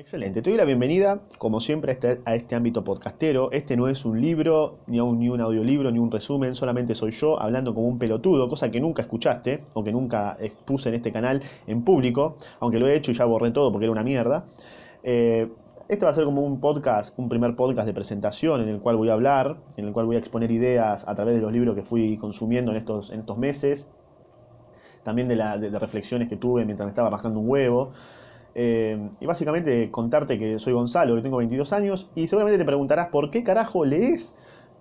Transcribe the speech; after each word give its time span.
Excelente, 0.00 0.40
te 0.40 0.48
doy 0.48 0.56
la 0.56 0.64
bienvenida, 0.64 1.20
como 1.36 1.60
siempre, 1.60 1.90
a 1.90 1.92
este, 1.92 2.22
a 2.24 2.34
este 2.34 2.54
ámbito 2.54 2.82
podcastero. 2.82 3.52
Este 3.52 3.76
no 3.76 3.86
es 3.86 4.06
un 4.06 4.18
libro, 4.18 4.78
ni 4.86 4.98
un, 4.98 5.18
ni 5.18 5.28
un 5.28 5.42
audiolibro, 5.42 5.90
ni 5.90 5.98
un 5.98 6.10
resumen, 6.10 6.54
solamente 6.54 6.94
soy 6.94 7.10
yo 7.10 7.38
hablando 7.38 7.74
como 7.74 7.86
un 7.86 7.98
pelotudo, 7.98 8.48
cosa 8.48 8.70
que 8.70 8.80
nunca 8.80 9.02
escuchaste 9.02 9.62
o 9.74 9.84
que 9.84 9.92
nunca 9.92 10.38
expuse 10.40 10.88
en 10.88 10.94
este 10.94 11.12
canal 11.12 11.42
en 11.66 11.84
público, 11.84 12.38
aunque 12.60 12.78
lo 12.78 12.88
he 12.88 12.94
hecho 12.94 13.10
y 13.10 13.14
ya 13.14 13.26
borré 13.26 13.50
todo 13.50 13.70
porque 13.70 13.84
era 13.84 13.92
una 13.92 14.02
mierda. 14.02 14.46
Eh, 15.02 15.50
este 15.86 16.06
va 16.06 16.12
a 16.12 16.14
ser 16.14 16.24
como 16.24 16.46
un 16.46 16.60
podcast, 16.60 17.18
un 17.18 17.28
primer 17.28 17.54
podcast 17.54 17.86
de 17.86 17.92
presentación 17.92 18.62
en 18.62 18.70
el 18.70 18.80
cual 18.80 18.96
voy 18.96 19.10
a 19.10 19.12
hablar, 19.12 19.58
en 19.76 19.84
el 19.84 19.92
cual 19.92 20.06
voy 20.06 20.16
a 20.16 20.18
exponer 20.20 20.50
ideas 20.50 21.06
a 21.06 21.14
través 21.14 21.34
de 21.34 21.42
los 21.42 21.52
libros 21.52 21.74
que 21.74 21.82
fui 21.82 22.16
consumiendo 22.16 22.70
en 22.70 22.78
estos, 22.78 23.10
en 23.10 23.20
estos 23.20 23.36
meses, 23.36 23.86
también 25.02 25.28
de, 25.28 25.36
la, 25.36 25.58
de, 25.58 25.78
reflexiones 25.78 26.30
que 26.30 26.36
tuve 26.36 26.64
mientras 26.64 26.86
me 26.86 26.90
estaba 26.90 27.10
rascando 27.10 27.38
un 27.38 27.50
huevo. 27.50 27.92
Eh, 28.54 29.10
y 29.20 29.26
básicamente 29.26 29.90
contarte 29.90 30.38
que 30.38 30.58
soy 30.58 30.72
Gonzalo, 30.72 31.14
que 31.16 31.22
tengo 31.22 31.36
22 31.38 31.72
años, 31.72 32.10
y 32.14 32.26
seguramente 32.26 32.58
te 32.58 32.64
preguntarás 32.64 33.08
por 33.08 33.30
qué 33.30 33.42
carajo 33.44 33.84
lees, 33.84 34.34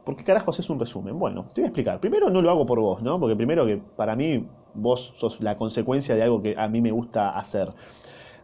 por 0.06 0.16
qué 0.16 0.24
carajo 0.24 0.52
haces 0.52 0.70
un 0.70 0.80
resumen. 0.80 1.20
Bueno, 1.20 1.46
te 1.54 1.62
voy 1.62 1.66
a 1.66 1.68
explicar. 1.68 2.00
Primero 2.00 2.30
no 2.30 2.42
lo 2.42 2.50
hago 2.50 2.66
por 2.66 2.80
vos, 2.80 3.02
¿no? 3.02 3.20
Porque 3.20 3.36
primero 3.36 3.66
que 3.66 3.78
para 3.96 4.16
mí 4.16 4.48
vos 4.74 5.14
sos 5.16 5.42
la 5.42 5.56
consecuencia 5.56 6.16
de 6.16 6.24
algo 6.24 6.42
que 6.42 6.56
a 6.58 6.68
mí 6.68 6.82
me 6.82 6.92
gusta 6.92 7.30
hacer. 7.30 7.74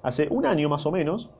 Hace 0.03 0.27
un 0.29 0.45
año 0.45 0.69
más 0.69 0.85
o 0.85 0.91
menos, 0.91 1.31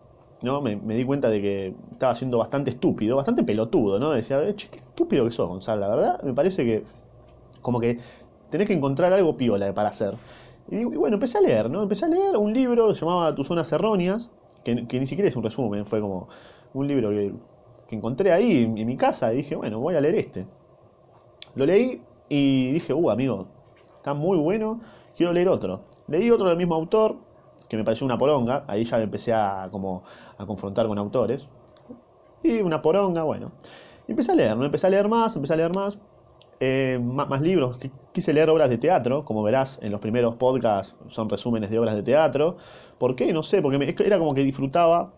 ¿no? 0.41 0.61
Me, 0.61 0.75
me 0.75 0.95
di 0.95 1.05
cuenta 1.05 1.29
de 1.29 1.41
que 1.41 1.75
estaba 1.91 2.15
siendo 2.15 2.39
bastante 2.39 2.71
estúpido, 2.71 3.17
bastante 3.17 3.43
pelotudo, 3.43 3.99
¿no? 3.99 4.11
Decía, 4.11 4.39
che, 4.55 4.69
qué 4.69 4.79
estúpido 4.79 5.25
que 5.25 5.31
sos, 5.31 5.47
Gonzalo, 5.47 5.81
la 5.81 5.95
verdad. 5.95 6.21
Me 6.23 6.33
parece 6.33 6.65
que 6.65 6.83
como 7.61 7.79
que 7.79 7.99
tenés 8.49 8.67
que 8.67 8.73
encontrar 8.73 9.11
algo 9.13 9.37
piola 9.37 9.73
para 9.73 9.89
hacer. 9.89 10.13
Y, 10.69 10.83
bueno, 10.85 11.15
empecé 11.15 11.37
a 11.37 11.41
leer, 11.41 11.69
¿no? 11.69 11.83
Empecé 11.83 12.05
a 12.05 12.07
leer 12.07 12.37
un 12.37 12.53
libro 12.53 12.87
que 12.87 12.93
llamaba 12.93 13.35
Tus 13.35 13.47
zonas 13.47 13.71
erróneas, 13.71 14.31
que, 14.63 14.75
ni 14.75 15.05
siquiera 15.05 15.29
es 15.29 15.35
un 15.35 15.43
resumen, 15.43 15.85
fue 15.85 16.01
como 16.01 16.27
un 16.73 16.87
libro 16.87 17.09
que, 17.09 17.33
encontré 17.91 18.31
ahí 18.31 18.63
en, 18.63 18.77
en, 18.77 18.87
mi 18.87 18.97
casa 18.97 19.31
y 19.31 19.37
dije, 19.37 19.55
bueno, 19.55 19.79
voy 19.79 19.95
a 19.95 20.01
leer 20.01 20.15
este. 20.15 20.47
Lo 21.53 21.65
leí 21.65 22.01
y 22.27 22.71
dije, 22.73 22.93
uh, 22.93 23.09
amigo, 23.11 23.47
está 23.97 24.13
muy 24.13 24.37
bueno, 24.37 24.81
quiero 25.15 25.33
leer 25.33 25.49
otro. 25.49 25.81
Leí 26.07 26.29
otro 26.31 26.47
del 26.47 26.57
mismo 26.57 26.75
autor, 26.75 27.15
que 27.67 27.77
me 27.77 27.83
pareció 27.83 28.05
una 28.05 28.17
poronga, 28.17 28.65
ahí 28.67 28.83
ya 28.83 28.97
me 28.97 29.03
empecé 29.03 29.33
a, 29.33 29.69
como, 29.71 30.03
a 30.37 30.45
confrontar 30.45 30.87
con 30.87 30.97
autores. 30.97 31.49
Y 32.43 32.61
una 32.61 32.81
poronga, 32.81 33.23
bueno. 33.23 33.51
Y 34.07 34.11
empecé 34.11 34.31
a 34.31 34.35
leer, 34.35 34.57
¿no? 34.57 34.65
Empecé 34.65 34.87
a 34.87 34.89
leer 34.89 35.07
más, 35.07 35.35
empecé 35.35 35.53
a 35.53 35.57
leer 35.57 35.73
más. 35.73 35.99
Eh, 36.59 36.99
más, 37.01 37.41
libros, 37.41 37.77
quise 38.13 38.33
leer 38.33 38.49
obras 38.49 38.69
de 38.69 38.77
teatro, 38.77 39.25
como 39.25 39.43
verás 39.43 39.77
en 39.81 39.91
los 39.91 39.99
primeros 39.99 40.35
podcasts 40.35 40.95
son 41.09 41.29
resúmenes 41.29 41.69
de 41.69 41.79
obras 41.79 41.95
de 41.95 42.03
teatro. 42.03 42.57
¿Por 42.97 43.15
qué? 43.15 43.33
No 43.33 43.43
sé, 43.43 43.61
porque 43.61 43.77
me, 43.77 43.93
era 44.05 44.17
como 44.17 44.33
que 44.33 44.43
disfrutaba 44.43 45.11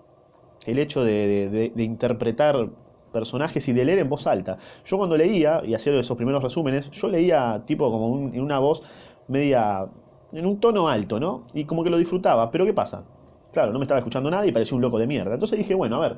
el 0.65 0.79
hecho 0.79 1.03
de, 1.03 1.71
interpretar 1.77 2.69
personajes 3.13 3.67
y 3.67 3.73
de 3.73 3.85
leer 3.85 3.99
en 3.99 4.09
voz 4.09 4.25
alta. 4.27 4.57
Yo 4.85 4.97
cuando 4.97 5.15
leía 5.15 5.61
y 5.63 5.75
hacía 5.75 5.97
esos 5.99 6.17
primeros 6.17 6.43
resúmenes, 6.43 6.89
yo 6.91 7.07
leía 7.07 7.61
tipo 7.65 7.89
como 7.91 8.29
en 8.29 8.41
una 8.41 8.59
voz 8.59 8.81
media, 9.27 9.87
en 10.33 10.45
un 10.45 10.59
tono 10.59 10.89
alto, 10.89 11.19
¿no? 11.19 11.43
Y 11.53 11.65
como 11.65 11.83
que 11.83 11.89
lo 11.89 11.97
disfrutaba. 11.97 12.51
Pero 12.51 12.65
¿qué 12.65 12.73
pasa? 12.73 13.03
Claro, 13.53 13.71
no 13.71 13.79
me 13.79 13.85
estaba 13.85 13.99
escuchando 13.99 14.29
nadie 14.29 14.49
y 14.49 14.51
parecía 14.51 14.75
un 14.75 14.81
loco 14.81 14.97
de 14.97 15.07
mierda. 15.07 15.33
Entonces 15.33 15.57
dije, 15.57 15.73
bueno, 15.73 15.97
a 15.97 15.99
ver, 15.99 16.17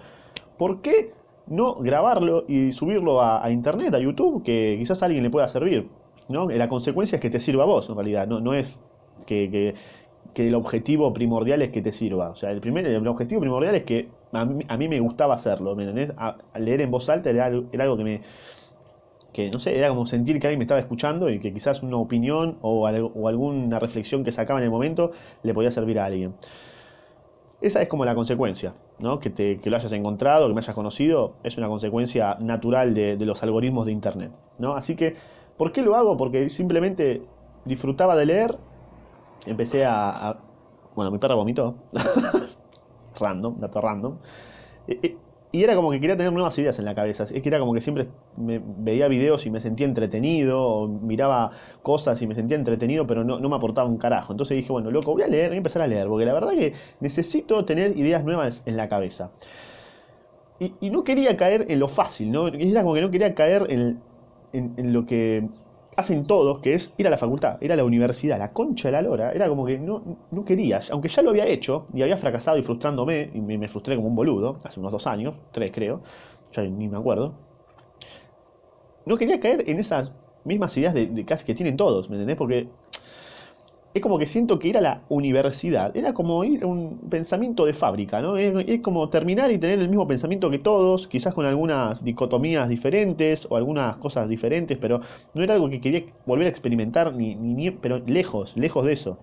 ¿por 0.58 0.82
qué 0.82 1.14
no 1.50 1.76
grabarlo 1.76 2.46
y 2.48 2.72
subirlo 2.72 3.22
a, 3.22 3.50
internet, 3.52 3.94
a 3.94 4.00
YouTube, 4.00 4.44
que 4.44 4.76
quizás 4.78 5.02
a 5.02 5.08
alguien 5.08 5.24
le 5.24 5.30
pueda 5.30 5.48
servir. 5.48 5.90
¿no? 6.28 6.48
La 6.50 6.68
consecuencia 6.68 7.16
es 7.16 7.22
que 7.22 7.30
te 7.30 7.40
sirva 7.40 7.64
a 7.64 7.68
vos, 7.68 7.90
en 7.90 7.96
realidad, 7.96 8.28
no, 8.28 8.40
no 8.40 8.54
es 8.54 8.80
que, 9.26 9.50
que, 9.50 9.74
que, 10.34 10.48
el 10.48 10.56
objetivo 10.56 11.12
primordial 11.12 11.62
es 11.64 11.72
que 11.72 11.82
te 11.82 11.92
sirva. 11.92 12.30
O 12.30 12.36
sea, 12.36 12.52
el, 12.52 12.62
primer, 12.62 12.86
el 12.86 13.08
objetivo 13.08 13.42
primordial 13.42 13.76
es 13.76 13.84
que 13.84 14.10
a 14.32 14.46
mí, 14.46 14.64
a 14.68 14.78
mí 14.78 14.88
me 14.88 15.00
gustaba 15.00 15.34
hacerlo, 15.34 15.76
¿me 15.76 15.84
entendés? 15.84 16.14
Leer 16.56 16.82
en 16.82 16.92
voz 16.92 17.10
alta 17.10 17.32
era, 17.32 17.48
era, 17.72 17.84
algo 17.84 17.98
que 17.98 18.04
me... 18.04 18.22
Que 19.34 19.52
no 19.52 19.60
sé, 19.60 19.78
era 19.78 19.90
como 19.90 20.08
sentir 20.08 20.40
que 20.40 20.48
alguien 20.48 20.58
me 20.58 20.64
estaba 20.64 20.80
escuchando 20.80 21.30
y 21.30 21.40
que 21.40 21.54
quizás 21.54 21.84
una 21.84 21.98
opinión 21.98 22.58
o, 22.62 22.88
algo, 22.88 23.12
o 23.14 23.28
alguna 23.28 23.78
reflexión 23.78 24.24
que 24.24 24.32
sacaba 24.32 24.60
en 24.60 24.66
el 24.66 24.72
momento 24.72 25.12
le 25.44 25.54
podía 25.54 25.70
servir 25.70 26.00
a 26.00 26.06
alguien. 26.06 26.34
Esa 27.62 27.82
es 27.82 27.90
como 27.90 28.06
la 28.06 28.16
consecuencia, 28.16 28.74
¿no? 29.00 29.20
que, 29.20 29.30
te, 29.30 29.60
que, 29.60 29.70
lo 29.70 29.76
hayas 29.76 29.92
encontrado, 29.92 30.48
que 30.48 30.54
me 30.54 30.62
hayas 30.62 30.76
conocido, 30.76 31.34
es 31.44 31.58
una 31.58 31.68
consecuencia 31.68 32.36
natural 32.40 32.94
de, 32.94 33.18
de, 33.18 33.26
los 33.26 33.44
algoritmos 33.44 33.86
de 33.86 33.92
Internet. 33.92 34.32
¿no? 34.60 34.76
Así 34.76 34.96
que, 34.96 35.16
¿por 35.58 35.74
qué 35.74 35.82
lo 35.82 35.96
hago? 35.96 36.16
Porque 36.16 36.50
simplemente 36.50 37.22
disfrutaba 37.66 38.16
de 38.16 38.26
leer, 38.26 38.58
empecé 39.46 39.86
a... 39.86 40.38
bueno, 40.96 41.12
mi 41.12 41.18
perra 41.18 41.36
vomitó, 41.36 41.76
random, 43.20 43.60
dato 43.60 43.82
random, 43.82 44.18
y 45.52 45.64
era 45.64 45.76
como 45.76 45.90
que 45.90 46.00
quería 46.00 46.16
tener 46.16 46.32
nuevas 46.32 46.58
ideas 46.60 46.78
en 46.78 46.86
la 46.86 46.94
cabeza. 46.94 47.24
Es 47.24 47.42
que 47.42 47.50
era 47.50 47.60
como 47.60 47.74
que 47.74 47.82
siempre 47.82 48.08
veía 48.38 49.08
videos 49.08 49.46
y 49.48 49.50
me 49.50 49.60
sentía 49.60 49.88
entretenido, 49.88 50.62
o 50.62 50.88
miraba 50.88 51.52
cosas 51.82 52.22
y 52.22 52.28
me 52.28 52.36
sentía 52.36 52.56
entretenido, 52.56 53.08
pero 53.08 53.24
no, 53.24 53.40
no, 53.40 53.50
me 53.50 53.56
aportaba 53.56 53.90
un 53.90 53.98
carajo. 53.98 54.32
Entonces 54.32 54.58
dije, 54.58 54.72
bueno, 54.72 54.92
loco, 54.92 55.14
voy 55.14 55.24
a 55.24 55.28
leer, 55.28 55.50
voy 55.50 55.56
a 55.56 55.58
empezar 55.58 55.82
a 55.82 55.88
leer, 55.88 56.08
porque 56.08 56.26
la 56.26 56.34
verdad 56.34 56.52
que 56.52 56.74
necesito 57.00 57.66
tener 57.66 57.98
ideas 57.98 58.24
nuevas 58.24 58.62
en 58.68 58.78
la 58.78 58.88
cabeza. 58.90 59.32
Y, 60.60 60.90
no 60.90 61.04
quería 61.04 61.36
caer 61.38 61.66
en 61.70 61.80
lo 61.80 61.88
fácil, 61.88 62.32
¿no? 62.32 62.48
Era 62.48 62.84
como 62.84 62.94
que 62.94 63.02
no 63.02 63.10
quería 63.10 63.34
caer 63.34 63.66
en, 63.70 64.02
en 64.54 64.94
lo 64.94 65.06
que 65.06 65.48
hacen 66.00 66.26
todos, 66.26 66.60
que 66.60 66.74
es 66.74 66.92
ir 66.98 67.08
a 67.08 67.10
la 67.10 67.18
facultad, 67.18 67.62
ir 67.62 67.72
a 67.72 67.76
la 67.76 67.84
universidad, 67.84 68.40
la 68.40 68.52
concha 68.52 68.88
de 68.88 68.94
la 68.94 69.02
lora, 69.02 69.32
era 69.32 69.48
como 69.48 69.66
que 69.66 69.78
no, 69.78 70.18
no 70.32 70.46
quería, 70.46 70.80
aunque 70.92 71.10
ya 71.10 71.22
lo 71.22 71.30
había 71.30 71.46
hecho 71.46 71.86
y 71.94 72.02
había 72.02 72.18
fracasado 72.18 72.58
y 72.58 72.64
frustrándome, 72.64 73.30
y 73.34 73.42
me, 73.42 73.68
frustré 73.68 73.96
como 73.96 74.08
un 74.08 74.16
boludo, 74.16 74.58
hace 74.64 74.80
unos 74.80 74.92
dos 74.92 75.08
años, 75.08 75.36
tres 75.52 75.72
creo, 75.74 76.02
ya 76.52 76.64
ni 76.64 76.88
me 76.88 76.98
acuerdo, 76.98 77.36
no 79.06 79.18
quería 79.18 79.40
caer 79.40 79.70
en 79.70 79.80
esas 79.80 80.14
mismas 80.44 80.76
ideas 80.78 80.94
de, 80.94 81.08
de 81.08 81.26
casi 81.26 81.46
que 81.46 81.54
tienen 81.54 81.78
todos, 81.78 82.10
¿me 82.10 82.16
entendés? 82.16 82.38
Porque 82.38 82.70
es 83.94 84.02
como 84.02 84.20
que 84.20 84.26
siento 84.28 84.60
que 84.60 84.68
ir 84.68 84.78
a 84.78 84.82
la 84.82 85.02
universidad 85.10 85.96
era 85.98 86.14
como 86.14 86.44
ir 86.44 86.64
a 86.64 86.68
un 86.68 87.00
pensamiento 87.10 87.66
de 87.66 87.74
fábrica, 87.74 88.22
¿no? 88.22 88.38
Es, 88.38 88.82
como 88.82 89.10
terminar 89.10 89.52
y 89.52 89.58
tener 89.58 89.80
el 89.80 89.90
mismo 89.90 90.08
pensamiento 90.08 90.50
que 90.52 90.60
todos, 90.60 91.08
quizás 91.08 91.34
con 91.34 91.46
algunas 91.46 92.04
dicotomías 92.04 92.70
diferentes 92.70 93.48
o 93.50 93.56
algunas 93.56 93.98
cosas 93.98 94.30
diferentes, 94.30 94.78
pero 94.78 95.02
no 95.34 95.42
era 95.42 95.56
algo 95.56 95.70
que 95.70 95.82
quería 95.82 96.04
volver 96.26 96.48
a 96.48 96.50
experimentar, 96.50 97.14
ni, 97.16 97.36
ni, 97.36 97.54
ni 97.56 97.72
pero 97.72 98.00
lejos, 98.06 98.56
lejos 98.58 98.86
de 98.86 98.94
eso. 98.94 99.18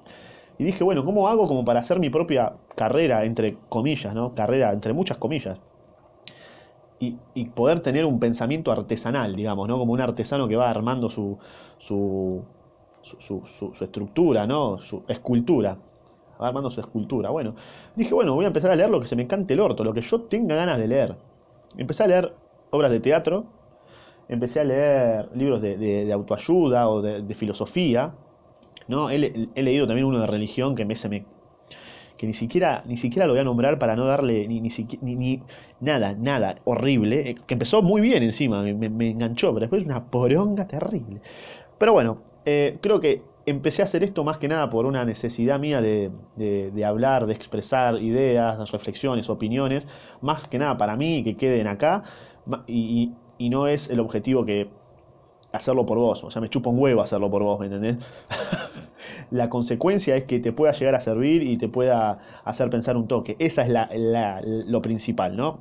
Y 0.58 0.64
dije, 0.64 0.82
bueno, 0.82 1.04
¿cómo 1.04 1.28
hago 1.28 1.46
como 1.46 1.64
para 1.64 1.80
hacer 1.80 2.00
mi 2.00 2.10
propia 2.10 2.54
carrera, 2.74 3.24
entre 3.24 3.56
comillas, 3.68 4.14
¿no? 4.14 4.34
Carrera, 4.34 4.72
entre 4.72 4.92
muchas 4.92 5.18
comillas. 5.18 5.60
Y, 6.98 7.18
y, 7.34 7.44
poder 7.44 7.80
tener 7.80 8.06
un 8.06 8.18
pensamiento 8.18 8.72
artesanal, 8.72 9.36
digamos, 9.36 9.68
¿no? 9.68 9.78
Como 9.78 9.92
un 9.92 10.00
artesano 10.00 10.48
que 10.48 10.56
va 10.56 10.70
armando 10.70 11.10
su, 11.10 11.38
su 11.78 12.42
su, 13.18 13.72
estructura, 13.80 14.46
¿no? 14.46 14.78
Su 14.78 15.04
escultura. 15.08 15.78
Va 16.40 16.48
armando 16.48 16.68
su 16.68 16.80
escultura. 16.80 17.30
Bueno, 17.30 17.54
dije, 17.94 18.12
bueno, 18.12 18.34
voy 18.34 18.44
a 18.44 18.48
empezar 18.48 18.70
a 18.70 18.76
leer 18.76 18.90
lo 18.90 19.00
que 19.00 19.06
se 19.06 19.16
me 19.16 19.26
cante 19.26 19.54
el 19.54 19.60
orto, 19.60 19.84
lo 19.84 19.94
que 19.94 20.00
yo 20.00 20.22
tenga 20.22 20.54
ganas 20.54 20.78
de 20.78 20.88
leer. 20.88 21.16
Empecé 21.76 22.04
a 22.04 22.08
leer 22.08 22.34
obras 22.70 22.90
de 22.90 23.00
teatro, 23.00 23.46
empecé 24.28 24.60
a 24.60 24.64
leer 24.64 25.30
libros 25.34 25.62
de, 25.62 26.10
autoayuda 26.12 26.88
o 26.88 27.00
de, 27.00 27.34
filosofía, 27.34 28.14
¿no? 28.88 29.08
He, 29.10 29.18
leído 29.18 29.86
también 29.86 30.06
uno 30.06 30.20
de 30.20 30.26
religión 30.26 30.74
que 30.74 30.84
me, 30.84 30.96
se 30.96 31.08
me 31.08 31.24
que 32.18 32.26
ni 32.26 32.32
siquiera, 32.32 32.82
ni 32.86 32.96
siquiera 32.96 33.26
lo 33.26 33.34
voy 33.34 33.40
a 33.40 33.44
nombrar 33.44 33.78
para 33.78 33.94
no 33.94 34.06
darle 34.06 34.48
ni, 34.48 34.60
ni, 34.60 35.42
nada, 35.80 36.14
nada, 36.14 36.56
horrible, 36.64 37.30
eh, 37.30 37.34
que 37.46 37.54
empezó 37.54 37.82
muy 37.82 38.00
bien 38.00 38.22
encima, 38.22 38.62
me, 38.62 38.88
me 38.88 39.10
enganchó, 39.10 39.48
pero 39.48 39.60
después 39.60 39.84
una 39.84 40.04
poronga 40.04 40.66
terrible. 40.66 41.20
Pero 41.78 41.92
bueno, 41.92 42.22
eh, 42.46 42.78
creo 42.80 43.00
que 43.00 43.22
empecé 43.44 43.82
a 43.82 43.84
hacer 43.84 44.04
esto 44.04 44.22
más 44.22 44.38
que 44.38 44.46
nada 44.46 44.70
por 44.70 44.86
una 44.86 45.04
necesidad 45.04 45.58
mía 45.58 45.80
de, 45.80 46.10
de, 46.36 46.84
hablar, 46.84 47.26
de 47.26 47.32
expresar 47.32 48.00
ideas, 48.00 48.70
reflexiones, 48.70 49.28
opiniones, 49.28 49.88
más 50.20 50.46
que 50.46 50.58
nada 50.58 50.76
para 50.76 50.96
mí, 50.96 51.24
que 51.24 51.36
queden 51.36 51.66
acá, 51.66 52.04
y, 52.66 53.12
no 53.38 53.66
es 53.66 53.90
el 53.90 54.00
objetivo 54.00 54.44
que 54.44 54.70
hacerlo 55.52 55.86
por 55.86 55.98
vos, 55.98 56.22
o 56.24 56.30
sea, 56.30 56.40
me 56.40 56.48
chupa 56.48 56.70
un 56.70 56.78
huevo 56.78 57.02
hacerlo 57.02 57.30
por 57.30 57.42
vos, 57.42 57.58
¿me 57.60 57.66
entendés? 57.66 57.98
la 59.30 59.48
consecuencia 59.48 60.16
es 60.16 60.24
que 60.24 60.38
te 60.38 60.52
pueda 60.52 60.72
llegar 60.72 60.94
a 60.94 61.00
servir 61.00 61.42
y 61.42 61.56
te 61.56 61.68
pueda 61.68 62.18
hacer 62.44 62.70
pensar 62.70 62.96
un 62.96 63.08
toque, 63.08 63.36
esa 63.38 63.62
es 63.62 63.68
la, 63.68 64.40
lo 64.44 64.82
principal, 64.82 65.36
¿no? 65.36 65.58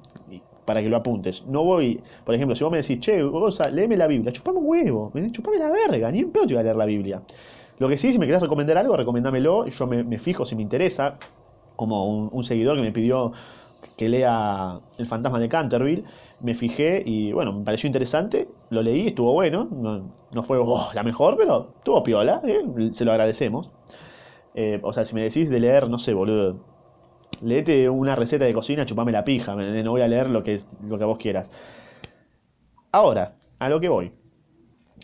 Para 0.65 0.81
que 0.81 0.89
lo 0.89 0.97
apuntes. 0.97 1.45
No 1.45 1.63
voy, 1.63 2.01
por 2.23 2.35
ejemplo, 2.35 2.55
si 2.55 2.63
vos 2.63 2.71
me 2.71 2.77
decís, 2.77 2.99
che, 2.99 3.21
Goza, 3.21 3.69
léeme 3.69 3.95
la 3.95 4.07
Biblia, 4.07 4.31
chupame 4.31 4.59
un 4.59 4.65
huevo, 4.67 5.11
chupame 5.31 5.57
la 5.57 5.69
verga, 5.69 6.11
ni 6.11 6.19
en 6.19 6.31
pedo 6.31 6.47
te 6.47 6.53
voy 6.55 6.61
a 6.61 6.63
leer 6.63 6.75
la 6.75 6.85
Biblia. 6.85 7.21
Lo 7.77 7.87
que 7.87 7.97
sí, 7.97 8.11
si 8.11 8.19
me 8.19 8.25
querés 8.25 8.41
recomendar 8.41 8.77
algo, 8.77 8.95
recomendámelo, 8.95 9.67
yo 9.67 9.87
me, 9.87 10.17
fijo 10.17 10.45
si 10.45 10.55
me 10.55 10.61
interesa, 10.61 11.17
como 11.75 12.05
un, 12.05 12.43
seguidor 12.43 12.77
que 12.77 12.81
me 12.81 12.91
pidió 12.91 13.31
que 13.97 14.09
lea 14.09 14.79
El 14.97 15.05
fantasma 15.05 15.39
de 15.39 15.47
Canterville, 15.49 16.03
me 16.39 16.55
fijé 16.55 17.03
y 17.05 17.31
bueno, 17.31 17.53
me 17.53 17.63
pareció 17.63 17.87
interesante, 17.87 18.47
lo 18.69 18.81
leí, 18.81 19.07
estuvo 19.07 19.31
bueno, 19.33 19.67
no, 19.71 20.09
no 20.33 20.43
fue 20.43 20.57
oh, 20.57 20.89
la 20.93 21.03
mejor, 21.03 21.37
pero 21.37 21.73
estuvo 21.77 22.01
piola, 22.01 22.41
¿eh? 22.45 22.89
se 22.91 23.05
lo 23.05 23.11
agradecemos. 23.11 23.69
Eh, 24.55 24.79
o 24.81 24.93
sea, 24.93 25.03
si 25.03 25.13
me 25.13 25.21
decís 25.21 25.49
de 25.49 25.59
leer, 25.59 25.89
no 25.89 25.97
sé, 25.97 26.13
boludo, 26.13 26.57
Leete 27.41 27.89
una 27.89 28.15
receta 28.15 28.45
de 28.45 28.53
cocina, 28.53 28.85
chupame 28.85 29.11
la 29.11 29.23
pija, 29.23 29.55
no 29.55 29.91
voy 29.91 30.01
a 30.01 30.07
leer 30.07 30.29
lo 30.29 30.43
que, 30.43 30.53
es, 30.53 30.67
lo 30.87 30.97
que 30.97 31.05
vos 31.05 31.17
quieras. 31.17 31.49
Ahora, 32.91 33.35
a 33.59 33.69
lo 33.69 33.79
que 33.79 33.89
voy. 33.89 34.13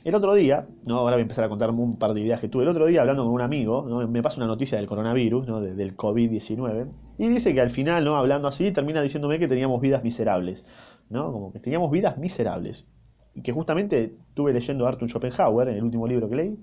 El 0.04 0.16
otro 0.16 0.34
día, 0.34 0.68
¿no? 0.88 0.98
ahora 0.98 1.16
voy 1.16 1.22
a 1.22 1.24
empezar 1.24 1.44
a 1.44 1.50
contar 1.50 1.70
un 1.70 2.00
par 2.00 2.14
de 2.14 2.22
ideas 2.22 2.40
que 2.40 2.48
tuve. 2.48 2.64
El 2.64 2.70
otro 2.70 2.86
día, 2.86 3.02
hablando 3.02 3.24
con 3.24 3.34
un 3.34 3.42
amigo, 3.42 3.84
me 4.08 4.24
pasa 4.24 4.38
una 4.38 4.48
noticia 4.48 4.78
del 4.78 4.88
coronavirus, 4.88 5.48
¿no? 5.48 5.62
del 5.62 5.96
COVID-19, 5.96 6.90
y 7.20 7.28
dice 7.28 7.54
que 7.54 7.62
al 7.62 7.70
final, 7.70 8.04
¿no? 8.04 8.16
hablando 8.16 8.48
así, 8.48 8.72
termina 8.72 9.02
diciéndome 9.02 9.38
que 9.38 9.48
teníamos 9.48 9.80
vidas 9.80 10.04
miserables. 10.04 10.66
¿no? 11.10 11.32
Como 11.32 11.52
que 11.52 11.60
teníamos 11.60 11.92
vidas 11.92 12.18
miserables. 12.18 12.88
Y 13.36 13.42
que 13.42 13.52
justamente 13.52 14.16
estuve 14.30 14.54
leyendo 14.54 14.86
a 14.86 14.90
Arthur 14.90 15.10
Schopenhauer 15.10 15.68
en 15.68 15.76
el 15.76 15.84
último 15.84 16.08
libro 16.08 16.28
que 16.30 16.36
leí. 16.36 16.58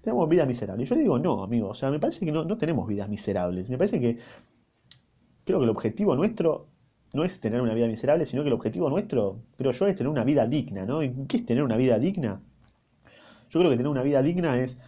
Tenemos 0.00 0.28
vidas 0.28 0.46
miserables. 0.46 0.86
Y 0.86 0.88
yo 0.88 0.96
le 0.96 1.02
digo, 1.02 1.18
no, 1.18 1.42
amigo, 1.42 1.68
o 1.68 1.74
sea, 1.74 1.90
me 1.90 1.98
parece 1.98 2.24
que 2.24 2.32
no, 2.32 2.44
no 2.44 2.56
tenemos 2.56 2.88
vidas 2.88 3.08
miserables. 3.08 3.68
Me 3.68 3.76
parece 3.76 4.00
que 4.00 4.16
creo 5.50 5.60
que 5.60 5.64
el 5.64 5.70
objetivo 5.70 6.16
nuestro 6.16 6.68
no 7.12 7.24
es 7.24 7.40
tener 7.40 7.60
una 7.60 7.74
vida 7.74 7.86
miserable, 7.86 8.24
sino 8.24 8.42
que 8.42 8.48
el 8.48 8.54
objetivo 8.54 8.88
nuestro, 8.88 9.40
creo 9.56 9.72
yo, 9.72 9.86
es 9.86 9.96
tener 9.96 10.08
una 10.08 10.24
vida 10.24 10.46
digna, 10.46 10.84
¿no? 10.84 11.02
¿Y 11.02 11.10
qué 11.26 11.38
es 11.38 11.46
tener 11.46 11.62
una 11.64 11.76
vida 11.76 11.98
digna? 11.98 12.40
Yo 13.50 13.58
creo 13.58 13.70
que 13.70 13.76
tener 13.76 13.90
una 13.90 14.02
vida 14.02 14.22
digna 14.22 14.60
es 14.60 14.78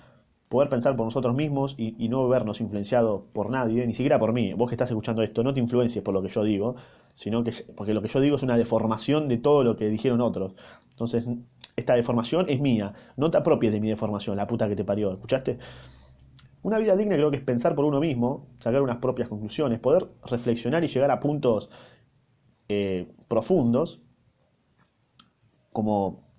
poder 0.49 0.69
pensar 0.69 0.94
por 0.94 1.06
nosotros 1.06 1.35
mismos 1.35 1.75
y, 1.79 2.09
no 2.09 2.29
vernos 2.29 2.61
influenciados 2.61 3.23
por 3.32 3.50
nadie, 3.50 3.87
ni 3.87 3.94
siquiera 3.94 4.19
por 4.19 4.32
mí. 4.32 4.53
Vos 4.53 4.69
que 4.69 4.75
estás 4.75 4.91
escuchando 4.91 5.23
esto, 5.23 5.43
no 5.43 5.53
te 5.53 5.61
influencies 5.61 6.05
por 6.05 6.14
lo 6.14 6.23
que 6.23 6.29
yo 6.29 6.44
digo, 6.44 6.76
sino 7.15 7.43
que 7.43 7.53
porque 7.75 7.94
lo 7.94 8.03
que 8.03 8.08
yo 8.08 8.20
digo 8.20 8.37
es 8.37 8.43
una 8.43 8.56
deformación 8.56 9.29
de 9.29 9.38
todo 9.38 9.65
lo 9.65 9.76
que 9.76 9.88
dijeron 9.88 10.20
otros. 10.20 10.55
Entonces, 10.91 11.26
esta 11.75 11.94
deformación 11.94 12.47
es 12.50 12.61
mía. 12.61 12.93
No 13.17 13.31
te 13.31 13.38
apropies 13.38 13.73
de 13.73 13.81
mi 13.81 13.88
deformación, 13.88 14.37
la 14.37 14.47
puta 14.47 14.69
que 14.69 14.76
te 14.76 14.85
parió. 14.85 15.12
¿Escuchaste? 15.12 15.58
Una 16.62 16.79
vida 16.79 16.97
digna 16.97 17.17
creo 17.17 17.31
que 17.31 17.38
es 17.38 17.43
pensar 17.43 17.75
por 17.75 17.85
uno 17.85 18.00
mismo, 18.00 18.47
sacar 18.61 18.82
unas 18.82 18.99
propias 18.99 19.29
conclusiones, 19.29 19.81
poder 19.81 20.09
reflexionar 20.25 20.85
y 20.85 20.88
llegar 20.88 21.11
a 21.11 21.19
puntos 21.20 21.70
eh, 22.69 23.12
profundos, 23.29 24.00
como 25.73 26.31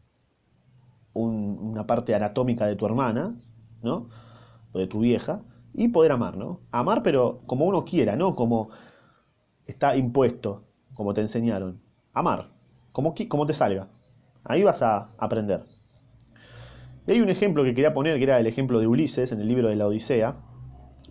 una 1.13 1.85
parte 1.85 2.15
anatómica 2.15 2.65
de 2.65 2.75
tu 2.75 2.85
hermana, 2.85 3.35
¿no? 3.81 4.09
O 4.71 4.79
de 4.79 4.87
tu 4.87 4.99
vieja, 4.99 5.41
y 5.73 5.89
poder 5.89 6.11
amar, 6.11 6.37
¿no? 6.37 6.61
Amar, 6.71 7.03
pero 7.03 7.41
como 7.45 7.65
uno 7.65 7.85
quiera, 7.85 8.15
no 8.15 8.35
como 8.35 8.69
está 9.67 9.95
impuesto, 9.95 10.63
como 10.93 11.13
te 11.13 11.21
enseñaron. 11.21 11.81
Amar, 12.13 12.49
como, 12.91 13.13
como 13.27 13.45
te 13.45 13.53
salga. 13.53 13.89
Ahí 14.43 14.63
vas 14.63 14.81
a 14.81 15.09
aprender. 15.17 15.65
Y 17.05 17.11
hay 17.11 17.21
un 17.21 17.29
ejemplo 17.29 17.63
que 17.63 17.73
quería 17.73 17.93
poner, 17.93 18.17
que 18.17 18.23
era 18.23 18.39
el 18.39 18.47
ejemplo 18.47 18.79
de 18.79 18.87
Ulises 18.87 19.31
en 19.31 19.41
el 19.41 19.47
libro 19.47 19.67
de 19.67 19.75
la 19.75 19.87
Odisea, 19.87 20.35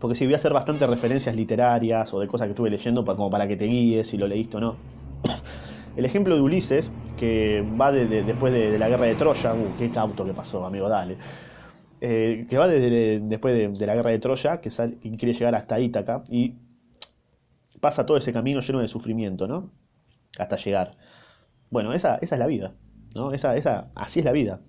porque 0.01 0.17
si 0.17 0.25
voy 0.25 0.33
a 0.33 0.37
hacer 0.37 0.53
bastantes 0.53 0.89
referencias 0.89 1.37
literarias 1.37 2.13
o 2.15 2.21
de 2.21 2.27
cosas 2.27 2.47
que 2.47 2.53
estuve 2.53 2.71
leyendo 2.71 3.05
como 3.05 3.31
para 3.31 3.47
que 3.47 3.57
te 3.57 3.67
guíes 3.67 4.09
si 4.09 4.17
lo 4.17 4.27
leíste 4.27 4.57
o 4.57 4.61
no. 4.61 4.77
El 5.97 6.07
ejemplo 6.07 6.35
de 6.35 6.41
Ulises, 6.41 6.91
que 7.19 7.63
va 7.79 7.93
después 7.93 8.53
de, 8.53 8.79
la 8.79 8.89
guerra 8.89 9.07
de 9.07 9.15
Troya, 9.15 9.53
uh, 9.53 9.77
qué 9.79 9.91
cauto 9.91 10.25
que 10.25 10.33
pasó, 10.33 10.65
amigo, 10.65 10.89
dale. 10.89 11.19
Eh, 12.01 12.47
que 12.49 12.57
va 12.57 12.67
desde, 12.67 13.21
después 13.21 13.79
de, 13.79 13.87
la 13.87 13.95
guerra 13.95 14.11
de 14.11 14.19
Troya, 14.19 14.61
que, 14.61 14.71
quiere 14.71 15.35
llegar 15.35 15.55
hasta 15.55 15.79
Ítaca, 15.79 16.25
y 16.31 16.55
pasa 17.81 18.07
todo 18.07 18.17
ese 18.17 18.33
camino 18.33 18.61
lleno 18.61 18.81
de 18.81 18.89
sufrimiento, 18.89 19.47
¿no? 19.47 19.71
Hasta 20.39 20.57
llegar. 20.57 20.93
Bueno, 21.71 21.93
esa, 21.93 22.17
esa 22.17 22.37
es 22.37 22.39
la 22.39 22.47
vida, 22.47 22.73
¿no? 23.15 23.35
Esa, 23.35 23.55
esa, 23.55 23.91
así 23.95 24.21
es 24.21 24.25
la 24.25 24.33
vida. 24.33 24.61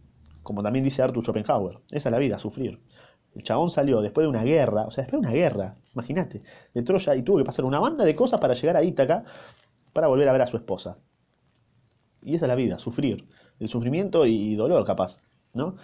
Como 0.44 0.62
también 0.62 0.84
dice 0.84 1.02
Arthur 1.02 1.24
Schopenhauer, 1.24 1.80
esa 1.92 2.10
es 2.10 2.12
la 2.12 2.20
vida, 2.20 2.38
sufrir. 2.38 2.80
El 3.36 3.44
chabón 3.44 3.70
salió 3.70 4.02
después 4.02 4.26
de 4.26 4.30
una 4.30 4.44
guerra, 4.44 4.86
o 4.86 4.92
sea, 4.92 5.04
después 5.04 5.22
de 5.22 5.28
una 5.28 5.36
guerra, 5.36 5.76
imagínate, 5.94 6.44
de 6.74 6.84
Troya, 6.84 7.16
y 7.16 7.24
tuvo 7.24 7.38
que 7.38 7.46
pasar 7.46 7.66
una 7.66 7.80
banda 7.80 8.06
de 8.06 8.16
cosas 8.16 8.40
para 8.40 8.54
llegar 8.54 8.78
a 8.78 8.84
Ítaca 8.84 9.24
para 9.92 10.08
volver 10.08 10.30
a 10.30 10.34
ver 10.34 10.42
a 10.42 10.48
su 10.48 10.58
esposa. 10.58 10.98
Y 12.22 12.36
esa 12.36 12.46
es 12.46 12.50
la 12.50 12.56
vida, 12.56 12.78
sufrir. 12.78 13.28
El 13.60 13.70
sufrimiento 13.70 14.26
y 14.26 14.56
dolor, 14.56 14.86
capaz, 14.86 15.20
¿no? 15.54 15.76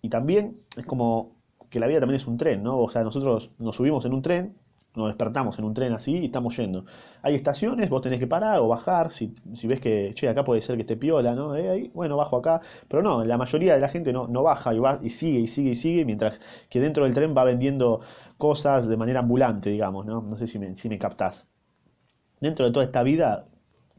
y 0.00 0.08
también 0.08 0.60
es 0.76 0.86
como 0.86 1.36
que 1.70 1.80
la 1.80 1.86
vida 1.86 2.00
también 2.00 2.16
es 2.16 2.26
un 2.26 2.38
tren, 2.38 2.62
¿no? 2.62 2.78
O 2.78 2.88
sea, 2.88 3.02
nosotros 3.02 3.50
nos 3.58 3.76
subimos 3.76 4.04
en 4.04 4.14
un 4.14 4.22
tren, 4.22 4.56
nos 4.98 5.08
despertamos 5.08 5.58
en 5.58 5.64
un 5.64 5.74
tren 5.74 5.92
así 5.92 6.18
y 6.18 6.26
estamos 6.26 6.56
yendo. 6.56 6.84
Hay 7.22 7.34
estaciones, 7.34 7.88
vos 7.88 8.02
tenés 8.02 8.18
que 8.20 8.26
parar 8.26 8.60
o 8.60 8.68
bajar, 8.68 9.12
si, 9.12 9.34
ves 9.64 9.80
que, 9.80 10.12
che, 10.14 10.28
acá 10.28 10.44
puede 10.44 10.60
ser 10.60 10.76
que 10.76 10.82
esté 10.82 10.96
piola, 10.96 11.34
¿no? 11.34 11.56
Eh, 11.56 11.90
bueno, 11.94 12.16
bajo 12.16 12.36
acá. 12.36 12.60
Pero 12.88 13.02
no, 13.02 13.24
la 13.24 13.38
mayoría 13.38 13.74
de 13.74 13.80
la 13.80 13.88
gente 13.88 14.12
no, 14.12 14.26
no 14.28 14.42
baja 14.42 14.74
y, 14.74 14.78
va, 14.78 14.98
y 15.02 15.08
sigue 15.08 15.40
y 15.40 15.46
sigue 15.46 15.70
y 15.70 15.74
sigue, 15.76 16.04
mientras 16.04 16.40
que 16.68 16.80
dentro 16.80 17.04
del 17.04 17.14
tren 17.14 17.34
va 17.36 17.44
vendiendo 17.44 18.00
cosas 18.36 18.86
de 18.88 18.96
manera 18.96 19.20
ambulante, 19.20 19.70
digamos, 19.70 20.04
¿no? 20.06 20.20
No 20.22 20.36
sé 20.36 20.46
si 20.46 20.58
me, 20.58 20.76
si 20.76 20.88
me 20.88 20.98
captás. 20.98 21.46
Dentro 22.40 22.66
de 22.66 22.72
toda 22.72 22.84
esta 22.84 23.02
vida 23.02 23.46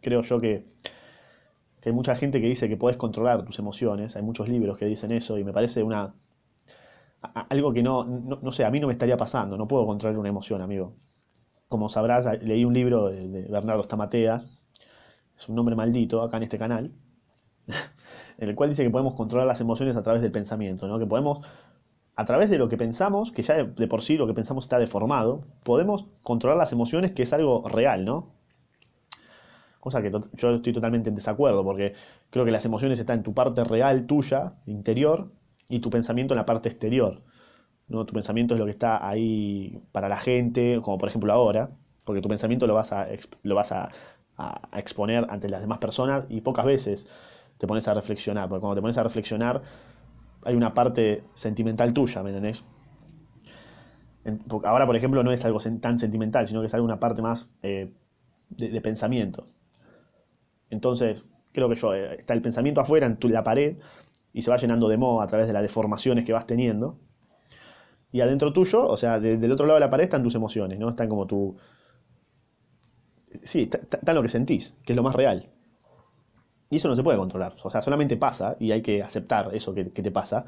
creo 0.02 0.22
yo 0.22 0.40
que, 0.40 0.66
hay 1.86 1.92
mucha 1.92 2.16
gente 2.16 2.42
que 2.42 2.48
dice 2.48 2.68
que 2.68 2.78
podés 2.78 2.98
controlar 2.98 3.44
tus 3.46 3.60
emociones, 3.60 4.16
hay 4.16 4.22
muchos 4.22 4.50
libros 4.50 4.78
que 4.78 4.86
dicen 4.86 5.12
eso 5.12 5.38
y 5.38 5.44
me 5.44 5.54
parece 5.54 5.82
una 5.84 6.14
algo 7.22 7.74
que 7.74 7.84
no, 7.84 8.06
no, 8.06 8.52
sé, 8.52 8.66
a 8.66 8.72
mí 8.72 8.80
no 8.80 8.88
me 8.88 8.94
estaría 8.94 9.18
pasando, 9.18 9.58
no 9.58 9.68
puedo 9.68 9.86
controlar 9.86 10.18
una 10.18 10.30
emoción, 10.30 10.62
amigo. 10.62 10.96
Como 11.68 11.90
sabrás, 11.90 12.28
leí 12.42 12.66
un 12.66 12.74
libro 12.74 13.10
de, 13.10 13.48
Bernardo 13.50 13.84
Stamateas, 13.84 14.48
es 15.38 15.50
un 15.50 15.56
nombre 15.56 15.76
maldito 15.76 16.22
acá 16.22 16.38
en 16.38 16.44
este 16.44 16.58
canal, 16.58 16.92
en 18.38 18.50
el 18.50 18.56
cual 18.56 18.70
dice 18.70 18.84
que 18.84 18.90
podemos 18.90 19.14
controlar 19.16 19.48
las 19.48 19.62
emociones 19.62 19.96
a 19.96 20.04
través 20.04 20.22
del 20.22 20.32
pensamiento, 20.32 20.88
¿no? 20.88 20.98
que 20.98 21.06
podemos, 21.06 21.40
a 22.16 22.26
través 22.26 22.50
de 22.50 22.58
lo 22.58 22.70
que 22.70 22.78
pensamos, 22.78 23.32
que 23.32 23.44
ya 23.44 23.56
de, 23.56 23.66
de 23.66 23.88
por 23.88 24.02
sí 24.02 24.18
lo 24.18 24.26
que 24.26 24.34
pensamos 24.34 24.66
está 24.66 24.80
deformado, 24.80 25.46
podemos 25.64 26.08
controlar 26.24 26.58
las 26.58 26.72
emociones, 26.72 27.12
que 27.12 27.24
es 27.24 27.34
algo 27.34 27.68
real, 27.68 28.06
¿no? 28.06 28.40
cosa 29.80 30.02
que 30.02 30.12
yo 30.12 30.56
estoy 30.56 30.74
totalmente 30.74 31.10
en 31.10 31.16
desacuerdo, 31.16 31.64
porque 31.64 31.94
creo 32.30 32.46
que 32.46 32.52
las 32.52 32.66
emociones 32.66 33.00
están 33.00 33.20
en 33.20 33.24
tu 33.24 33.34
parte 33.34 33.64
real 33.64 34.06
tuya, 34.06 34.54
interior, 34.66 35.32
y 35.70 35.80
tu 35.80 35.90
pensamiento 35.90 36.34
en 36.34 36.38
la 36.38 36.46
parte 36.46 36.68
exterior. 36.68 37.22
¿no? 37.88 38.06
Tu 38.06 38.14
pensamiento 38.14 38.56
es 38.56 38.60
lo 38.60 38.66
que 38.66 38.72
está 38.72 39.08
ahí 39.08 39.82
para 39.92 40.10
la 40.10 40.18
gente, 40.18 40.82
como 40.84 40.98
por 40.98 41.10
ejemplo 41.10 41.32
ahora, 41.32 41.70
porque 42.04 42.22
tu 42.22 42.28
pensamiento 42.28 42.68
lo 42.68 42.74
vas 42.74 42.92
a, 42.92 43.08
lo 43.44 43.56
vas 43.56 43.72
a, 43.72 43.90
exponer 44.74 45.28
ante 45.30 45.50
las 45.50 45.60
demás 45.60 45.80
personas 45.80 46.24
y 46.30 46.40
pocas 46.40 46.66
veces 46.66 47.08
te 47.58 47.68
pones 47.68 47.90
a 47.90 47.94
reflexionar, 47.94 48.48
porque 48.48 48.62
cuando 48.62 48.76
te 48.76 48.82
pones 48.82 48.98
a 48.98 49.04
reflexionar 49.04 49.62
hay 50.46 50.56
una 50.56 50.74
parte 50.74 51.26
sentimental 51.36 51.94
tuya, 51.94 52.24
¿me 52.24 52.30
entendés? 52.30 52.64
Ahora, 54.64 54.86
por 54.86 54.96
ejemplo, 54.96 55.24
no 55.24 55.34
es 55.34 55.44
algo 55.44 55.60
tan 55.82 56.00
sentimental, 56.00 56.48
sino 56.48 56.62
que 56.62 56.68
es 56.68 56.74
algo 56.74 56.86
una 56.86 57.02
parte 57.02 57.22
más 57.22 57.50
eh, 57.62 57.92
de, 58.50 58.82
pensamiento. 58.82 59.46
Entonces, 60.70 61.26
creo 61.52 61.68
que 61.68 61.76
yo, 61.76 61.94
eh, 61.94 62.16
está 62.20 62.34
el 62.34 62.42
pensamiento 62.42 62.80
afuera, 62.80 63.08
en 63.08 63.18
la 63.34 63.44
pared, 63.44 63.78
y 64.34 64.42
se 64.42 64.52
va 64.52 64.58
llenando 64.58 64.88
de 64.88 64.98
moho 64.98 65.22
a 65.22 65.28
través 65.28 65.48
de 65.48 65.54
las 65.54 65.62
deformaciones 65.62 66.26
que 66.26 66.34
vas 66.34 66.46
teniendo. 66.46 67.00
Y 68.12 68.22
adentro 68.22 68.54
tuyo, 68.54 68.88
o 68.88 68.98
sea, 68.98 69.20
del 69.20 69.52
otro 69.52 69.66
lado 69.66 69.76
de 69.76 69.86
la 69.86 69.90
pared 69.90 70.06
están 70.06 70.24
tus 70.24 70.36
emociones, 70.36 70.80
¿no? 70.80 70.90
Están 70.90 71.10
como 71.10 71.28
tu... 71.28 71.58
Sí, 73.44 73.70
está, 73.72 74.14
lo 74.14 74.24
que 74.24 74.30
sentís, 74.30 74.74
que 74.84 74.94
es 74.94 74.98
lo 74.98 75.04
más 75.04 75.16
real. 75.16 75.50
Y 76.72 76.78
eso 76.78 76.88
no 76.88 76.96
se 76.96 77.04
puede 77.04 77.18
controlar. 77.18 77.56
O 77.64 77.70
sea, 77.70 77.82
solamente 77.82 78.18
pasa 78.18 78.56
y 78.60 78.72
hay 78.72 78.82
que 78.82 79.04
aceptar 79.04 79.54
eso 79.54 79.74
que, 79.74 79.86
te 79.86 80.12
pasa. 80.12 80.46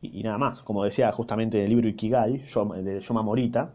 Y, 0.00 0.22
nada 0.22 0.38
más. 0.38 0.62
Como 0.62 0.84
decía 0.84 1.10
justamente 1.10 1.58
en 1.58 1.64
el 1.64 1.70
libro 1.70 1.88
Ikigai, 1.88 2.44
de 2.82 3.00
Yoma 3.00 3.22
Morita, 3.22 3.74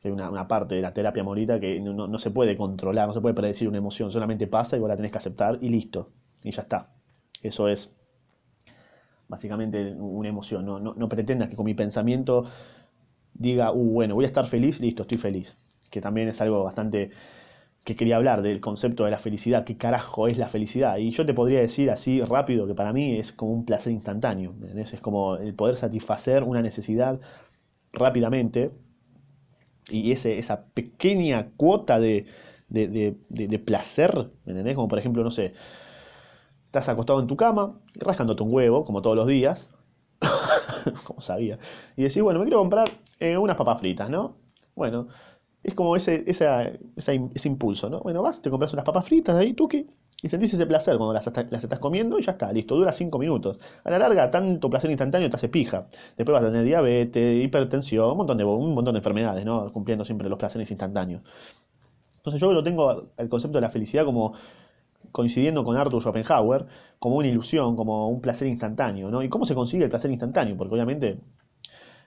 que 0.00 0.08
hay 0.08 0.14
una, 0.14 0.46
parte 0.46 0.76
de 0.76 0.82
la 0.82 0.92
terapia 0.92 1.22
morita 1.22 1.60
que 1.60 1.80
no, 1.80 2.18
se 2.18 2.30
puede 2.30 2.56
controlar, 2.56 3.06
no 3.06 3.14
se 3.14 3.20
puede 3.20 3.34
predecir 3.34 3.68
una 3.68 3.78
emoción, 3.78 4.10
solamente 4.10 4.48
pasa 4.48 4.76
y 4.76 4.80
vos 4.80 4.88
la 4.88 4.96
tenés 4.96 5.12
que 5.12 5.18
aceptar 5.18 5.58
y 5.60 5.68
listo. 5.68 6.10
Y 6.42 6.50
ya 6.50 6.62
está. 6.62 6.90
Eso 7.40 7.68
es 7.68 7.94
básicamente 9.32 9.94
una 9.98 10.28
emoción. 10.28 10.66
No, 10.66 10.78
no, 10.78 11.08
pretendas 11.08 11.48
que 11.48 11.56
con 11.56 11.64
mi 11.64 11.74
pensamiento 11.74 12.44
diga, 13.32 13.72
uh, 13.72 13.92
bueno, 13.92 14.14
voy 14.14 14.24
a 14.24 14.26
estar 14.26 14.46
feliz, 14.46 14.78
listo, 14.78 15.02
estoy 15.02 15.18
feliz. 15.18 15.56
Que 15.90 16.00
también 16.02 16.28
es 16.28 16.40
algo 16.42 16.62
bastante 16.62 17.10
que 17.84 17.96
quería 17.96 18.16
hablar 18.16 18.42
del 18.42 18.60
concepto 18.60 19.06
de 19.06 19.10
la 19.10 19.18
felicidad, 19.18 19.64
qué 19.64 19.76
carajo 19.76 20.28
es 20.28 20.36
la 20.36 20.48
felicidad. 20.48 20.98
Y 20.98 21.10
yo 21.10 21.24
te 21.26 21.34
podría 21.34 21.60
decir 21.60 21.90
así 21.90 22.20
rápido 22.20 22.66
que 22.66 22.74
para 22.74 22.92
mí 22.92 23.18
es 23.18 23.32
como 23.32 23.52
un 23.52 23.64
placer 23.64 23.92
instantáneo, 23.92 24.54
es 24.76 25.00
como 25.00 25.36
el 25.36 25.54
poder 25.54 25.76
satisfacer 25.76 26.44
una 26.44 26.62
necesidad 26.62 27.18
rápidamente 27.92 28.70
y 29.88 30.12
ese, 30.12 30.38
esa 30.38 30.66
pequeña 30.66 31.48
cuota 31.56 31.98
de, 31.98 32.26
placer, 33.64 34.14
¿me 34.44 34.52
entendés? 34.52 34.76
Como 34.76 34.88
por 34.88 34.98
ejemplo, 34.98 35.24
no 35.24 35.30
sé, 35.30 35.52
estás 36.72 36.88
acostado 36.88 37.20
en 37.20 37.26
tu 37.26 37.36
cama, 37.36 37.78
rascándote 37.96 38.42
un 38.42 38.54
huevo, 38.54 38.86
como 38.86 39.02
todos 39.02 39.14
los 39.14 39.26
días, 39.26 39.68
como 41.04 41.20
sabía, 41.20 41.58
y 41.96 42.04
decís, 42.04 42.22
bueno, 42.22 42.38
me 42.40 42.46
quiero 42.46 42.60
comprar 42.60 42.88
eh, 43.20 43.36
unas 43.36 43.56
papas 43.56 43.78
fritas, 43.78 44.08
¿no? 44.08 44.36
Bueno, 44.74 45.08
es 45.62 45.74
como 45.74 45.94
ese, 45.96 46.24
ese 46.26 47.44
impulso, 47.44 47.90
¿no? 47.90 48.00
Bueno, 48.00 48.22
vas, 48.22 48.40
te 48.40 48.48
compras 48.48 48.72
unas 48.72 48.86
papas 48.86 49.04
fritas 49.04 49.36
ahí, 49.36 49.52
tuki, 49.52 49.86
Y 50.22 50.30
sentís 50.30 50.54
ese 50.54 50.64
placer 50.64 50.96
cuando 50.96 51.12
las, 51.12 51.30
las, 51.50 51.62
estás 51.62 51.78
comiendo 51.78 52.18
y 52.18 52.22
ya 52.22 52.32
está, 52.32 52.50
listo, 52.50 52.74
dura 52.74 52.90
5 52.90 53.18
minutos. 53.18 53.58
A 53.84 53.90
la 53.90 53.98
larga, 53.98 54.30
tanto 54.30 54.70
placer 54.70 54.90
instantáneo 54.90 55.28
te 55.28 55.36
hace 55.36 55.50
pija. 55.50 55.88
Después 56.16 56.32
vas 56.32 56.42
a 56.42 56.46
tener 56.46 56.64
diabetes, 56.64 57.44
hipertensión, 57.44 58.12
un 58.12 58.16
montón 58.16 58.38
de, 58.38 58.44
un 58.44 58.74
montón 58.74 58.94
de 58.94 59.00
enfermedades, 59.00 59.44
¿no? 59.44 59.70
Cumpliendo 59.70 60.06
siempre 60.06 60.26
los 60.30 60.38
placeres 60.38 60.70
instantáneos. 60.70 61.20
Entonces 62.16 62.40
yo 62.40 62.52
lo 62.52 62.62
tengo 62.62 63.10
el 63.18 63.28
concepto 63.28 63.58
de 63.58 63.62
la 63.62 63.70
felicidad 63.70 64.04
como 64.06 64.32
coincidiendo 65.10 65.64
con 65.64 65.76
Arthur 65.76 66.02
Schopenhauer, 66.02 66.66
como 66.98 67.16
una 67.16 67.28
ilusión, 67.28 67.76
como 67.76 68.08
un 68.08 68.20
placer 68.20 68.48
instantáneo, 68.48 69.10
¿no? 69.10 69.22
¿Y 69.22 69.28
cómo 69.28 69.44
se 69.44 69.54
consigue 69.54 69.84
el 69.84 69.90
placer 69.90 70.10
instantáneo? 70.10 70.56
Porque 70.56 70.74
obviamente, 70.74 71.18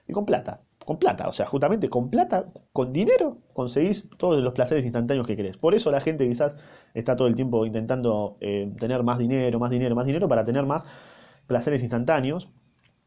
y 0.08 0.12
con 0.12 0.24
plata, 0.24 0.62
con 0.86 0.98
plata, 0.98 1.28
o 1.28 1.32
sea, 1.32 1.46
justamente 1.46 1.88
con 1.90 2.10
plata, 2.10 2.46
con 2.72 2.92
dinero, 2.92 3.38
conseguís 3.52 4.08
todos 4.18 4.42
los 4.42 4.54
placeres 4.54 4.84
instantáneos 4.84 5.26
que 5.26 5.36
querés. 5.36 5.56
Por 5.56 5.74
eso 5.74 5.90
la 5.90 6.00
gente 6.00 6.26
quizás 6.28 6.56
está 6.94 7.16
todo 7.16 7.28
el 7.28 7.34
tiempo 7.34 7.66
intentando 7.66 8.36
eh, 8.40 8.72
tener 8.78 9.02
más 9.02 9.18
dinero, 9.18 9.58
más 9.58 9.70
dinero, 9.70 9.96
más 9.96 10.06
dinero, 10.06 10.28
para 10.28 10.44
tener 10.44 10.64
más 10.64 10.86
placeres 11.48 11.82
instantáneos, 11.82 12.50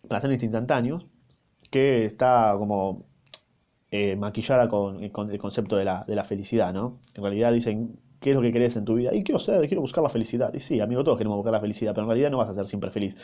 placeres 0.08 0.44
instantáneos, 0.44 1.08
que 1.72 2.04
está 2.06 2.54
como 2.58 3.06
eh, 3.92 4.16
maquillada 4.16 4.68
con, 4.68 5.04
el 5.04 5.12
concepto 5.12 5.78
de 5.78 5.86
la, 5.86 6.04
de 6.08 6.16
la 6.16 6.24
felicidad, 6.24 6.74
¿no? 6.74 7.00
En 7.14 7.24
realidad 7.24 7.54
dicen 7.54 8.00
qué 8.20 8.32
es 8.32 8.36
lo 8.36 8.42
que 8.42 8.52
querés 8.52 8.76
en 8.76 8.86
tu 8.86 8.96
vida. 8.96 9.14
Y 9.14 9.24
quiero 9.24 9.40
ser, 9.40 9.66
quiero 9.68 9.82
buscar 9.82 10.04
la 10.04 10.10
felicidad. 10.10 10.54
Y 10.54 10.60
sí, 10.60 10.80
amigo, 10.80 11.04
todos 11.04 11.18
queremos 11.18 11.38
buscar 11.38 11.54
la 11.54 11.62
felicidad, 11.62 11.94
pero 11.94 12.04
en 12.04 12.10
realidad 12.10 12.32
no 12.32 12.38
vas 12.38 12.50
a 12.50 12.54
ser 12.54 12.66
siempre 12.66 12.92
feliz. 12.92 13.16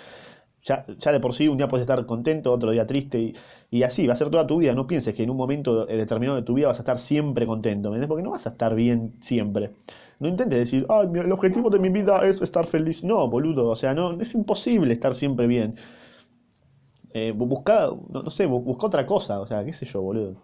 Ya, 0.63 0.83
de 0.87 1.19
por 1.19 1.33
sí 1.35 1.47
un 1.47 1.57
día 1.57 1.67
puedes 1.67 1.83
estar 1.83 2.03
contento, 2.07 2.51
otro 2.51 2.71
día 2.71 2.87
triste, 2.87 3.33
y, 3.69 3.83
así 3.83 4.07
va 4.07 4.13
a 4.13 4.15
ser 4.15 4.31
toda 4.31 4.47
tu 4.47 4.57
vida. 4.57 4.73
No 4.73 4.87
pienses 4.87 5.13
que 5.13 5.21
en 5.23 5.29
un 5.29 5.37
momento 5.37 5.87
eh, 5.87 5.95
determinado 5.95 6.37
de 6.37 6.43
tu 6.43 6.55
vida 6.55 6.67
vas 6.67 6.79
a 6.79 6.81
estar 6.81 6.97
siempre 6.97 7.45
contento, 7.45 7.93
Porque 8.07 8.23
no 8.23 8.31
vas 8.31 8.47
a 8.47 8.49
estar 8.49 8.73
bien 8.73 9.13
siempre. 9.21 9.71
No 10.19 10.27
intentes 10.27 10.57
decir, 10.57 10.85
Ay, 10.89 11.07
el 11.13 11.31
objetivo 11.31 11.69
de 11.69 11.79
mi 11.79 11.89
vida 11.89 12.25
es 12.25 12.41
estar 12.41 12.65
feliz. 12.65 13.03
No, 13.03 13.29
boludo, 13.29 13.67
o 13.69 13.75
sea, 13.75 13.93
no, 13.93 14.19
es 14.19 14.33
imposible 14.33 14.93
estar 14.93 15.13
siempre 15.13 15.45
bien. 15.47 15.75
Eh, 17.13 17.31
busca, 17.31 17.89
no, 18.09 18.29
sé, 18.29 18.45
busca 18.45 18.87
otra 18.87 19.05
cosa, 19.05 19.39
o 19.39 19.47
sea, 19.47 19.63
qué 19.63 19.71
sé 19.73 19.85
yo, 19.85 20.01
boludo. 20.01 20.35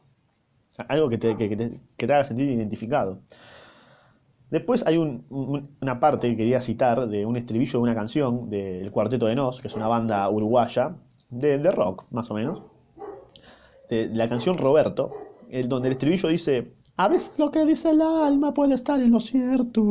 Algo 0.88 1.10
que 1.10 1.18
te, 1.18 1.36
que 1.38 1.78
te 1.98 2.14
haga 2.14 2.24
sentir 2.24 2.50
identificado. 2.50 3.20
Después 4.52 4.86
hay 4.86 4.98
una 4.98 6.00
parte 6.02 6.30
que 6.30 6.36
quería 6.36 6.60
citar 6.60 7.08
de 7.08 7.26
un 7.26 7.38
estribillo 7.38 7.80
de 7.80 7.84
una 7.84 7.96
canción 7.96 8.50
del 8.50 8.92
Cuarteto 8.92 9.28
de 9.28 9.36
Nos, 9.36 9.62
que 9.62 9.68
es 9.68 9.76
una 9.78 9.88
banda 9.88 10.30
uruguaya 10.30 10.98
de, 11.30 11.58
rock, 11.72 12.04
más 12.12 12.30
o 12.30 12.34
menos. 12.34 12.62
De, 13.90 14.10
la 14.14 14.28
canción 14.28 14.58
Roberto, 14.58 15.14
donde 15.68 15.88
el 15.88 15.94
estribillo 15.94 16.28
dice, 16.28 16.74
a 16.98 17.08
veces 17.08 17.32
lo 17.38 17.50
que 17.50 17.66
dice 17.66 17.92
el 17.92 18.02
alma 18.02 18.54
puede 18.54 18.74
estar 18.74 19.00
en 19.00 19.12
lo 19.12 19.22
cierto. 19.22 19.82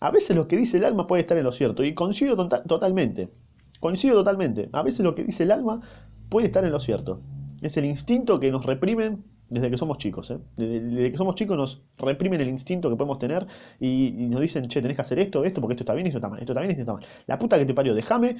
a 0.00 0.10
veces 0.10 0.34
lo 0.34 0.48
que 0.48 0.56
dice 0.56 0.78
el 0.78 0.86
alma 0.86 1.06
puede 1.06 1.22
estar 1.22 1.38
en 1.38 1.44
lo 1.44 1.52
cierto. 1.52 1.84
Y 1.84 1.94
coincido 1.94 2.34
tota-, 2.34 2.64
totalmente. 2.64 3.30
Coincido 3.78 4.16
totalmente. 4.16 4.70
A 4.72 4.82
veces 4.82 5.04
lo 5.04 5.14
que 5.14 5.22
dice 5.22 5.44
el 5.44 5.52
alma 5.52 5.82
puede 6.30 6.48
estar 6.48 6.64
en 6.64 6.72
lo 6.72 6.80
cierto. 6.80 7.20
Es 7.62 7.76
el 7.76 7.84
instinto 7.84 8.40
que 8.40 8.50
nos 8.50 8.66
reprimen 8.66 9.22
desde 9.54 9.70
que 9.70 9.76
somos 9.76 9.98
chicos. 9.98 10.30
¿eh? 10.30 10.38
Desde, 10.56 11.12
que 11.12 11.16
somos 11.16 11.36
chicos 11.36 11.56
nos 11.56 11.82
reprimen 11.96 12.40
el 12.40 12.48
instinto 12.48 12.90
que 12.90 12.96
podemos 12.96 13.18
tener 13.18 13.46
y, 13.78 14.10
nos 14.28 14.40
dicen, 14.40 14.64
che, 14.64 14.82
tenés 14.82 14.96
que 14.96 15.02
hacer 15.02 15.18
esto, 15.20 15.44
esto, 15.44 15.60
porque 15.60 15.74
esto 15.74 15.84
está 15.84 15.94
bien 15.94 16.06
esto 16.08 16.18
está 16.18 16.28
mal, 16.28 16.40
esto 16.40 16.52
está 16.52 16.60
bien 16.60 16.72
esto 16.72 16.82
está 16.82 16.92
mal. 16.92 17.04
La 17.26 17.38
puta 17.38 17.56
que 17.56 17.64
te 17.64 17.72
parió, 17.72 17.94
déjame 17.94 18.36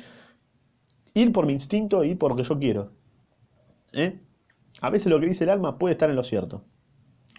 ir 1.15 1.33
por 1.33 1.47
mi 1.47 1.53
instinto 1.53 2.03
y 2.03 2.11
ir 2.11 2.19
por 2.19 2.33
lo 2.33 2.37
que 2.37 2.43
yo 2.43 2.59
quiero. 2.59 2.91
¿Eh? 3.93 4.19
A 4.81 4.91
veces 4.91 5.07
lo 5.07 5.21
que 5.21 5.27
dice 5.27 5.45
el 5.45 5.51
alma 5.51 5.79
puede 5.79 5.93
estar 5.93 6.11
en 6.11 6.17
lo 6.17 6.25
cierto, 6.25 6.65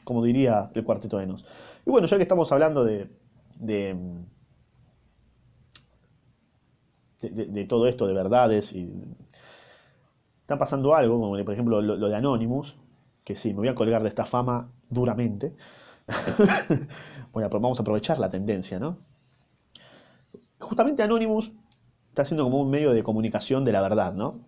como 0.05 0.23
diría 0.23 0.71
el 0.73 0.83
cuarteto 0.85 1.17
de 1.17 1.27
Nos. 1.27 1.43
Y 1.85 1.89
bueno, 1.89 2.07
ya 2.07 2.15
que 2.15 2.23
estamos 2.23 2.49
hablando 2.53 2.85
de, 2.85 3.09
de, 3.59 3.97
de, 7.21 7.65
todo 7.65 7.87
esto, 7.87 8.07
de 8.07 8.13
verdades, 8.13 8.71
y 8.71 8.89
está 10.39 10.57
pasando 10.57 10.95
algo, 10.95 11.19
como 11.19 11.31
por 11.43 11.53
ejemplo 11.53 11.81
lo 11.81 12.07
de 12.07 12.15
Anonymous, 12.15 12.77
que 13.25 13.35
sí, 13.35 13.49
me 13.49 13.59
voy 13.59 13.67
a 13.67 13.75
colgar 13.75 14.03
de 14.03 14.09
esta 14.09 14.25
fama 14.25 14.71
duramente. 14.89 15.53
bueno, 17.33 17.49
vamos 17.49 17.79
a 17.79 17.81
aprovechar 17.81 18.19
la 18.19 18.29
tendencia, 18.29 18.79
¿no? 18.79 18.99
Justamente 20.59 21.03
Anonymous 21.03 21.51
está 22.09 22.23
siendo 22.23 22.45
como 22.45 22.61
un 22.61 22.69
medio 22.69 22.93
de 22.93 23.03
comunicación 23.03 23.65
de 23.65 23.71
la 23.73 23.81
verdad, 23.81 24.13
¿no? 24.13 24.39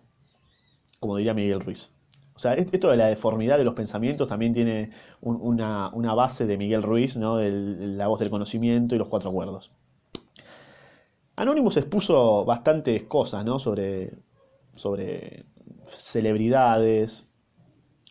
Como 1.00 1.16
diría 1.16 1.34
Miguel 1.34 1.60
Ruiz. 1.60 1.90
O 2.34 2.38
sea, 2.38 2.54
esto 2.54 2.90
de 2.90 2.96
la 2.96 3.06
deformidad 3.06 3.58
de 3.58 3.64
los 3.64 3.74
pensamientos 3.74 4.28
también 4.28 4.52
tiene 4.52 4.92
una, 5.20 6.14
base 6.14 6.46
de 6.46 6.56
Miguel 6.56 6.84
Ruiz, 6.84 7.16
¿no? 7.16 7.40
La 7.40 8.06
voz 8.06 8.20
del 8.20 8.30
conocimiento 8.30 8.94
y 8.94 8.98
los 8.98 9.08
cuatro 9.08 9.30
acuerdos. 9.30 9.72
Anonymous 11.34 11.76
expuso 11.76 12.44
bastantes 12.44 13.02
cosas, 13.04 13.44
¿no? 13.44 13.58
Sobre, 13.58 14.12
sobre 14.74 15.46
celebridades, 15.88 17.27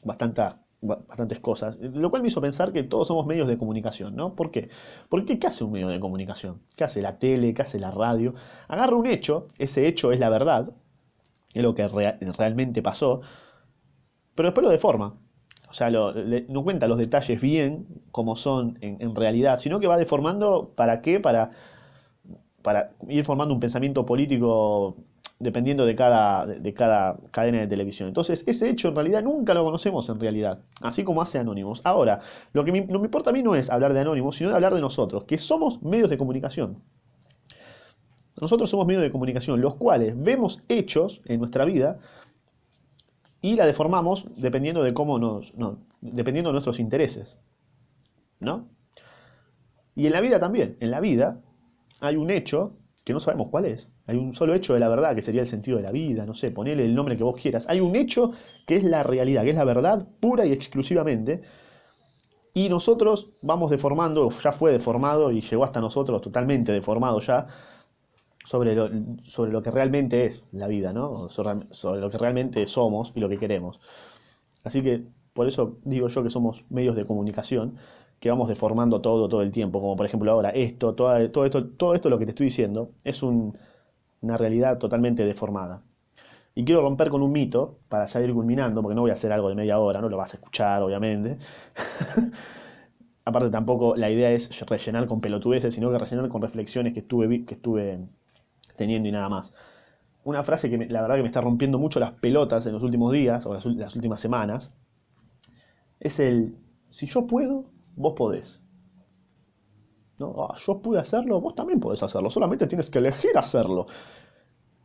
bastantes 0.04 1.40
cosas, 1.40 1.78
lo 1.80 2.10
cual 2.10 2.22
me 2.22 2.28
hizo 2.30 2.42
pensar 2.42 2.72
que 2.72 2.84
todos 2.84 3.08
somos 3.08 3.26
medios 3.26 3.48
de 3.48 3.58
comunicación, 3.58 4.16
¿no? 4.16 4.36
¿Por 4.36 4.52
qué? 4.52 4.70
Porque 5.10 5.40
¿qué 5.40 5.48
hace 5.48 5.64
un 5.64 5.72
medio 5.72 5.88
de 5.88 6.00
comunicación? 6.00 6.62
¿Qué 6.76 6.84
hace 6.84 7.02
la 7.02 7.20
tele? 7.20 7.54
¿Qué 7.54 7.62
hace 7.62 7.80
la 7.80 7.92
radio? 7.92 8.36
Agarra 8.68 8.96
un 8.96 9.08
hecho, 9.08 9.48
ese 9.58 9.88
hecho 9.88 10.12
es 10.12 10.20
la 10.20 10.30
verdad, 10.30 10.70
es 11.54 11.64
lo 11.64 11.74
que 11.76 11.88
realmente 11.88 12.82
pasó, 12.82 13.22
pero 14.36 14.50
después 14.50 14.64
lo 14.64 14.70
deforma. 14.70 15.18
O 15.70 15.74
sea, 15.74 15.90
no 15.90 16.64
cuenta 16.64 16.88
los 16.88 16.98
detalles 16.98 17.42
bien 17.42 17.88
como 18.12 18.36
son 18.36 18.78
en, 18.82 19.16
realidad, 19.16 19.58
sino 19.58 19.80
que 19.80 19.88
va 19.88 19.98
deformando 19.98 20.74
para 20.76 21.02
qué, 21.02 21.20
para, 21.20 21.52
para 22.62 22.92
ir 23.10 23.26
formando 23.26 23.54
un 23.54 23.60
pensamiento 23.60 24.06
político 24.06 24.96
dependiendo 25.40 25.86
de 25.86 25.96
cada, 25.96 26.46
de 26.46 26.74
cada 26.74 27.18
cadena 27.32 27.60
de 27.60 27.68
televisión. 27.68 28.08
Entonces, 28.08 28.44
ese 28.48 28.70
hecho 28.70 28.88
en 28.90 28.96
realidad 28.96 29.24
nunca 29.24 29.54
lo 29.54 29.64
conocemos 29.64 30.10
en 30.10 30.20
realidad, 30.20 30.60
así 30.82 31.04
como 31.04 31.22
hace 31.22 31.38
Anónimos. 31.38 31.82
Ahora, 31.84 32.22
lo 32.54 32.66
que 32.66 32.72
me, 32.72 32.82
me 32.82 32.96
importa 32.98 33.30
a 33.30 33.34
mí 33.34 33.44
no 33.44 33.56
es 33.56 33.70
hablar 33.70 33.94
de 33.94 34.00
Anónimos, 34.00 34.36
sino 34.36 34.50
de 34.50 34.56
hablar 34.56 34.74
de 34.74 34.82
nosotros, 34.82 35.26
que 35.26 35.38
somos 35.38 35.82
medios 35.84 36.10
de 36.10 36.18
comunicación. 36.18 36.82
Nosotros 38.40 38.70
somos 38.70 38.86
medios 38.86 39.04
de 39.04 39.12
comunicación, 39.12 39.62
los 39.62 39.76
cuales 39.76 40.14
vemos 40.16 40.64
hechos 40.70 41.22
en 41.26 41.40
nuestra 41.40 41.66
vida 41.66 42.00
y 43.42 43.56
la 43.56 43.66
deformamos 43.66 44.28
dependiendo 44.36 44.84
de 44.84 44.94
cómo 44.94 45.20
nos, 45.20 45.54
dependiendo 46.02 46.50
de 46.50 46.54
nuestros 46.54 46.80
intereses. 46.80 47.38
¿No? 48.40 48.68
Y 49.96 50.06
en 50.06 50.14
la 50.14 50.22
vida 50.22 50.40
también, 50.40 50.78
en 50.80 50.92
la 50.92 51.00
vida 51.00 51.42
hay 52.00 52.16
un 52.16 52.30
hecho 52.30 52.78
que 53.04 53.14
no 53.14 53.20
sabemos 53.20 53.48
cuál 53.50 53.66
es. 53.66 53.90
Hay 54.08 54.16
un 54.16 54.34
solo 54.34 54.54
hecho 54.54 54.74
de 54.74 54.80
la 54.80 54.88
verdad, 54.88 55.14
que 55.14 55.22
sería 55.22 55.42
el 55.42 55.48
sentido 55.48 55.78
de 55.78 55.84
la 55.84 55.92
vida, 55.92 56.26
no 56.26 56.34
sé, 56.34 56.52
ponele 56.52 56.86
el 56.86 56.96
nombre 56.96 57.18
que 57.18 57.24
vos 57.24 57.36
quieras. 57.36 57.68
Hay 57.68 57.82
un 57.82 57.96
hecho 57.96 58.32
que 58.66 58.78
es 58.78 58.84
la 58.84 59.04
realidad, 59.04 59.44
que 59.44 59.50
es 59.50 59.56
la 59.56 59.66
verdad 59.66 60.08
pura 60.20 60.46
y 60.46 60.54
exclusivamente. 60.54 61.42
Y 62.54 62.70
nosotros 62.70 63.32
vamos 63.42 63.70
deformando, 63.70 64.30
ya 64.30 64.52
fue 64.52 64.72
deformado 64.72 65.32
y 65.32 65.42
llegó 65.42 65.64
hasta 65.66 65.82
nosotros 65.82 66.22
totalmente 66.22 66.72
deformado 66.72 67.20
ya, 67.20 67.48
sobre 68.48 68.74
lo, 68.76 68.90
sobre 69.24 69.52
lo 69.52 69.62
que 69.62 69.72
realmente 69.72 70.26
es 70.26 70.42
la 70.54 70.68
vida, 70.68 70.94
¿no? 70.94 71.28
Sobre, 71.28 72.00
lo 72.00 72.10
que 72.10 72.18
realmente 72.18 72.66
somos 72.66 73.12
y 73.14 73.20
lo 73.20 73.28
que 73.28 73.38
queremos. 73.38 73.82
Así 74.64 74.82
que 74.82 75.04
por 75.34 75.50
eso 75.50 75.80
digo 75.84 76.08
yo 76.08 76.24
que 76.24 76.30
somos 76.30 76.64
medios 76.70 76.96
de 76.96 77.06
comunicación 77.06 77.76
que 78.22 78.30
vamos 78.30 78.48
deformando 78.48 79.02
todo 79.02 79.28
todo 79.28 79.42
el 79.42 79.52
tiempo, 79.52 79.82
como 79.82 79.98
por 79.98 80.06
ejemplo 80.06 80.32
ahora 80.32 80.50
esto, 80.52 80.96
todo, 80.96 81.30
todo 81.30 81.46
esto, 81.46 81.68
todo 81.68 81.94
esto 81.94 82.10
lo 82.10 82.18
que 82.18 82.26
te 82.26 82.32
estoy 82.32 82.46
diciendo 82.46 82.92
es 83.04 83.22
una 84.22 84.38
realidad 84.38 84.78
totalmente 84.78 85.26
deformada. 85.26 85.82
Y 86.56 86.66
quiero 86.66 86.82
romper 86.82 87.10
con 87.10 87.22
un 87.22 87.32
mito 87.32 87.80
para 87.88 88.06
ya 88.08 88.20
ir 88.22 88.34
culminando, 88.34 88.82
porque 88.82 88.96
no 88.96 89.02
voy 89.02 89.12
a 89.12 89.14
hacer 89.14 89.32
algo 89.32 89.50
de 89.50 89.56
media 89.56 89.78
hora, 89.78 90.02
no 90.02 90.10
lo 90.10 90.18
vas 90.18 90.34
a 90.34 90.38
escuchar, 90.38 90.82
obviamente. 90.82 91.38
Aparte 93.26 93.50
tampoco 93.50 93.96
la 93.96 94.10
idea 94.10 94.32
es 94.32 94.50
rellenar 94.66 95.06
con 95.06 95.22
pelotudeces, 95.22 95.74
sino 95.74 95.92
que 95.92 96.00
rellenar 96.00 96.30
con 96.30 96.42
reflexiones 96.42 96.94
que 96.94 97.02
estuve, 97.02 97.46
que 97.46 97.56
estuve 97.56 98.00
teniendo 98.76 99.08
y 99.10 99.12
nada 99.12 99.30
más. 99.30 99.54
Una 100.24 100.44
frase 100.44 100.70
que 100.70 100.78
la 100.88 101.02
verdad 101.02 101.18
que 101.18 101.22
me 101.22 101.28
está 101.28 101.42
rompiendo 101.42 101.78
mucho 101.78 102.00
las 102.00 102.12
pelotas 102.14 102.66
en 102.66 102.74
los 102.74 102.84
últimos 102.84 103.14
días, 103.14 103.46
o 103.46 103.54
las, 103.54 103.66
las 103.66 103.96
últimas 103.96 104.20
semanas, 104.20 104.72
es 106.00 106.20
el, 106.20 106.58
si 106.90 107.06
yo 107.06 107.28
puedo, 107.28 107.66
vos 107.96 108.14
podés. 108.16 108.62
¿No? 110.20 110.48
Ah, 110.50 110.56
yo 110.58 110.82
pude 110.82 111.00
hacerlo, 111.00 111.40
vos 111.40 111.56
también 111.56 111.80
podés 111.80 112.02
hacerlo, 112.02 112.30
solamente 112.30 112.66
tienes 112.68 112.90
que 112.90 113.00
elegir 113.00 113.38
hacerlo. 113.38 113.86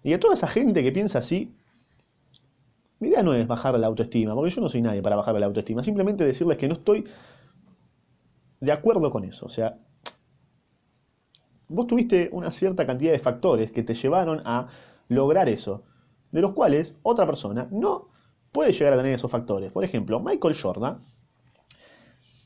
Y 0.02 0.12
a 0.12 0.20
toda 0.20 0.34
esa 0.34 0.48
gente 0.48 0.82
que 0.82 0.92
piensa 0.92 1.18
así, 1.18 1.54
mi 2.98 3.08
idea 3.08 3.22
no 3.22 3.34
es 3.34 3.46
bajar 3.46 3.78
la 3.78 3.86
autoestima, 3.86 4.34
porque 4.34 4.50
yo 4.50 4.60
no 4.60 4.68
soy 4.68 4.82
nadie 4.82 5.02
para 5.02 5.16
bajar 5.16 5.34
la 5.38 5.46
autoestima, 5.46 5.82
simplemente 5.82 6.24
decirles 6.24 6.58
que 6.58 6.68
no 6.68 6.74
estoy 6.74 7.04
de 8.60 8.72
acuerdo 8.72 9.10
con 9.10 9.24
eso. 9.24 9.46
O 9.46 9.48
sea, 9.48 9.78
vos 11.68 11.86
tuviste 11.86 12.28
una 12.32 12.50
cierta 12.50 12.86
cantidad 12.86 13.12
de 13.12 13.18
factores 13.18 13.72
que 13.72 13.82
te 13.82 13.94
llevaron 13.94 14.40
a 14.44 14.68
lograr 15.08 15.48
eso, 15.48 15.82
de 16.30 16.40
los 16.42 16.52
cuales 16.52 16.94
otra 17.02 17.26
persona 17.26 17.68
no 17.70 18.08
puede 18.52 18.72
llegar 18.72 18.92
a 18.92 18.96
tener 18.96 19.14
esos 19.14 19.30
factores. 19.30 19.72
Por 19.72 19.82
ejemplo, 19.82 20.20
Michael 20.20 20.54
Jordan 20.60 21.02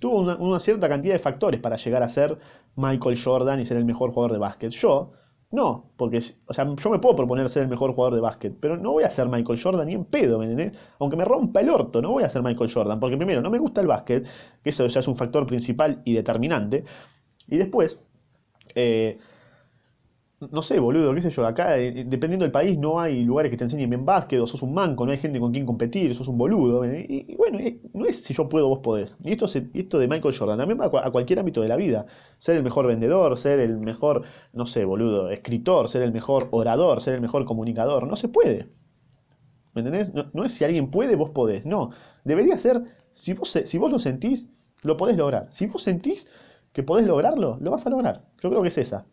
tuvo 0.07 0.21
una, 0.21 0.61
cierta 0.61 0.89
cantidad 0.89 1.15
de 1.15 1.19
factores 1.19 1.61
para 1.61 1.77
llegar 1.77 2.03
a 2.05 2.09
ser 2.09 2.39
Michael 2.77 3.19
Jordan 3.23 3.59
y 3.59 3.65
ser 3.65 3.77
el 3.77 3.85
mejor 3.85 4.11
jugador 4.11 4.33
de 4.33 4.39
básquet. 4.39 4.71
Yo, 4.71 5.11
no, 5.51 5.91
porque, 5.97 6.19
o 6.47 6.55
sea, 6.55 6.65
yo 6.77 6.91
me 6.91 7.01
puedo 7.01 7.17
proponer 7.17 7.49
ser 7.49 7.65
el 7.65 7.69
mejor 7.69 7.93
jugador 7.93 8.15
de 8.15 8.21
básquet, 8.21 8.57
pero 8.61 8.77
no 8.77 8.93
voy 8.93 9.03
a 9.03 9.11
ser 9.11 9.29
Michael 9.29 9.61
Jordan 9.61 9.87
ni 9.89 9.95
en 9.95 10.05
pedo, 10.05 10.39
¿me? 10.39 10.71
Aunque 11.01 11.17
me 11.17 11.25
rompa 11.25 11.61
el 11.61 11.71
orto, 11.71 12.01
no 12.01 12.13
voy 12.13 12.23
a 12.23 12.29
ser 12.29 12.43
Michael 12.43 12.71
Jordan, 12.73 13.01
porque 13.01 13.17
primero, 13.17 13.43
no 13.43 13.51
me 13.51 13.59
gusta 13.59 13.81
el 13.81 13.89
básquet, 13.89 14.27
que 14.63 14.71
eso 14.71 14.87
ya 14.87 15.01
es 15.01 15.09
un 15.09 15.17
factor 15.17 15.45
principal 15.45 16.03
y 16.05 16.15
determinante, 16.15 16.85
y 17.49 17.57
después, 17.57 18.01
eh, 18.77 19.19
no 20.41 20.61
sé, 20.63 20.79
boludo, 20.79 21.15
qué 21.15 21.23
sé 21.23 21.31
yo, 21.31 21.47
acá, 21.47 21.79
eh, 21.79 22.05
dependiendo 22.07 22.45
del 22.45 22.53
país, 22.53 22.79
no 22.79 23.01
hay 23.01 23.25
lugares 23.25 23.51
que 23.51 23.57
te 23.57 23.65
enseñen 23.65 23.89
bien 23.91 24.05
básquet, 24.05 24.39
o 24.41 24.47
sos 24.47 24.63
un 24.63 24.75
manco, 24.75 25.07
no 25.07 25.13
hay 25.13 25.19
gente 25.19 25.41
con 25.41 25.51
quien 25.53 25.65
competir, 25.67 26.15
sos 26.15 26.29
un 26.29 26.37
boludo. 26.39 26.85
Y, 26.85 27.25
y 27.29 27.37
bueno, 27.37 27.59
eh, 27.59 27.81
no 27.95 28.05
es 28.07 28.23
si 28.23 28.35
yo 28.35 28.49
puedo, 28.49 28.69
vos 28.69 28.81
podés. 28.81 29.17
Y 29.25 29.33
esto, 29.33 29.47
esto 29.47 29.99
de 29.99 30.09
Michael 30.09 30.35
Jordan 30.37 30.59
también 30.59 30.79
va 30.81 30.87
a, 30.87 30.91
cua- 30.91 31.03
a 31.07 31.11
cualquier 31.11 31.39
ámbito 31.39 31.63
de 31.63 31.69
la 31.69 31.77
vida. 31.77 32.07
Ser 32.39 32.57
el 32.57 32.63
mejor 32.63 32.87
vendedor, 32.87 33.37
ser 33.39 33.61
el 33.61 33.79
mejor, 33.79 34.23
no 34.53 34.67
sé, 34.67 34.85
boludo, 34.85 35.31
escritor, 35.31 35.89
ser 35.89 36.03
el 36.03 36.13
mejor 36.13 36.49
orador, 36.51 37.01
ser 37.01 37.15
el 37.15 37.21
mejor 37.23 37.45
comunicador. 37.47 38.07
No 38.07 38.17
se 38.17 38.29
puede. 38.29 38.69
¿Me 39.75 39.81
entendés? 39.83 40.13
No, 40.15 40.31
no 40.33 40.45
es 40.45 40.53
si 40.53 40.65
alguien 40.65 40.91
puede, 40.91 41.17
vos 41.17 41.31
podés. 41.31 41.67
No. 41.67 41.91
Debería 42.25 42.57
ser, 42.59 42.83
si 43.13 43.35
vos, 43.35 43.49
si 43.65 43.79
vos 43.79 43.91
lo 43.93 43.99
sentís, 43.99 44.49
lo 44.83 44.97
podés 44.97 45.17
lograr. 45.17 45.47
Si 45.51 45.67
vos 45.67 45.83
sentís 45.83 46.27
que 46.73 46.83
podés 46.83 47.07
lograrlo, 47.07 47.59
lo 47.61 47.71
vas 47.71 47.87
a 47.87 47.91
lograr. 47.91 48.25
Yo 48.41 48.49
creo 48.51 48.63
que 48.63 48.69
es 48.69 48.79
esa. 48.79 49.07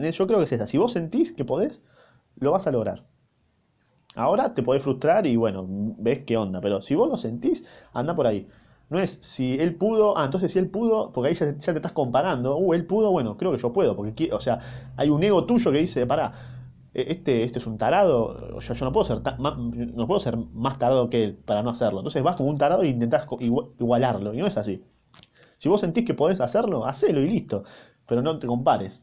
Yo 0.00 0.26
creo 0.26 0.38
que 0.38 0.44
es 0.44 0.52
esa. 0.52 0.66
Si 0.66 0.78
vos 0.78 0.92
sentís 0.92 1.32
que 1.32 1.44
podés, 1.44 1.80
lo 2.36 2.52
vas 2.52 2.66
a 2.66 2.70
lograr. 2.72 3.04
Ahora 4.14 4.54
te 4.54 4.62
podés 4.62 4.82
frustrar 4.82 5.26
y 5.26 5.36
bueno, 5.36 5.64
ves 5.68 6.20
qué 6.26 6.36
onda. 6.36 6.60
Pero 6.60 6.82
si 6.82 6.94
vos 6.94 7.08
lo 7.08 7.16
sentís, 7.16 7.64
anda 7.92 8.14
por 8.14 8.26
ahí. 8.26 8.46
No 8.88 8.98
es 8.98 9.18
si 9.20 9.54
él 9.60 9.76
pudo, 9.76 10.18
ah, 10.18 10.24
entonces 10.24 10.52
si 10.52 10.58
él 10.58 10.68
pudo, 10.68 11.12
porque 11.12 11.28
ahí 11.28 11.34
ya, 11.34 11.54
te 11.54 11.76
estás 11.76 11.92
comparando. 11.92 12.56
Uh, 12.56 12.74
él 12.74 12.86
pudo, 12.86 13.12
bueno, 13.12 13.36
creo 13.36 13.52
que 13.52 13.58
yo 13.58 13.72
puedo. 13.72 13.94
Porque, 13.96 14.30
o 14.32 14.40
sea, 14.40 14.60
hay 14.96 15.10
un 15.10 15.22
ego 15.22 15.44
tuyo 15.46 15.70
que 15.70 15.78
dice, 15.78 16.06
pará, 16.06 16.32
eh, 16.94 17.06
este, 17.08 17.44
este 17.44 17.58
es 17.60 17.66
un 17.66 17.78
tarado, 17.78 18.58
yo, 18.58 18.84
no 18.84 18.92
puedo 18.92 19.04
ser 19.04 19.22
no 19.38 20.06
puedo 20.06 20.20
ser 20.20 20.36
más 20.36 20.78
tarado 20.78 21.08
que 21.08 21.24
él 21.24 21.34
para 21.36 21.62
no 21.62 21.70
hacerlo. 21.70 22.00
Entonces 22.00 22.22
vas 22.22 22.36
como 22.36 22.50
un 22.50 22.58
tarado 22.58 22.82
e 22.82 22.88
intentás 22.88 23.26
igualarlo. 23.78 24.34
Y 24.34 24.38
no 24.38 24.46
es 24.46 24.56
así. 24.56 24.82
Si 25.56 25.68
vos 25.68 25.80
sentís 25.80 26.04
que 26.04 26.14
podés 26.14 26.40
hacerlo, 26.40 26.86
hacelo 26.86 27.20
y 27.20 27.28
listo. 27.28 27.64
Pero 28.06 28.22
no 28.22 28.38
te 28.38 28.46
compares. 28.46 29.02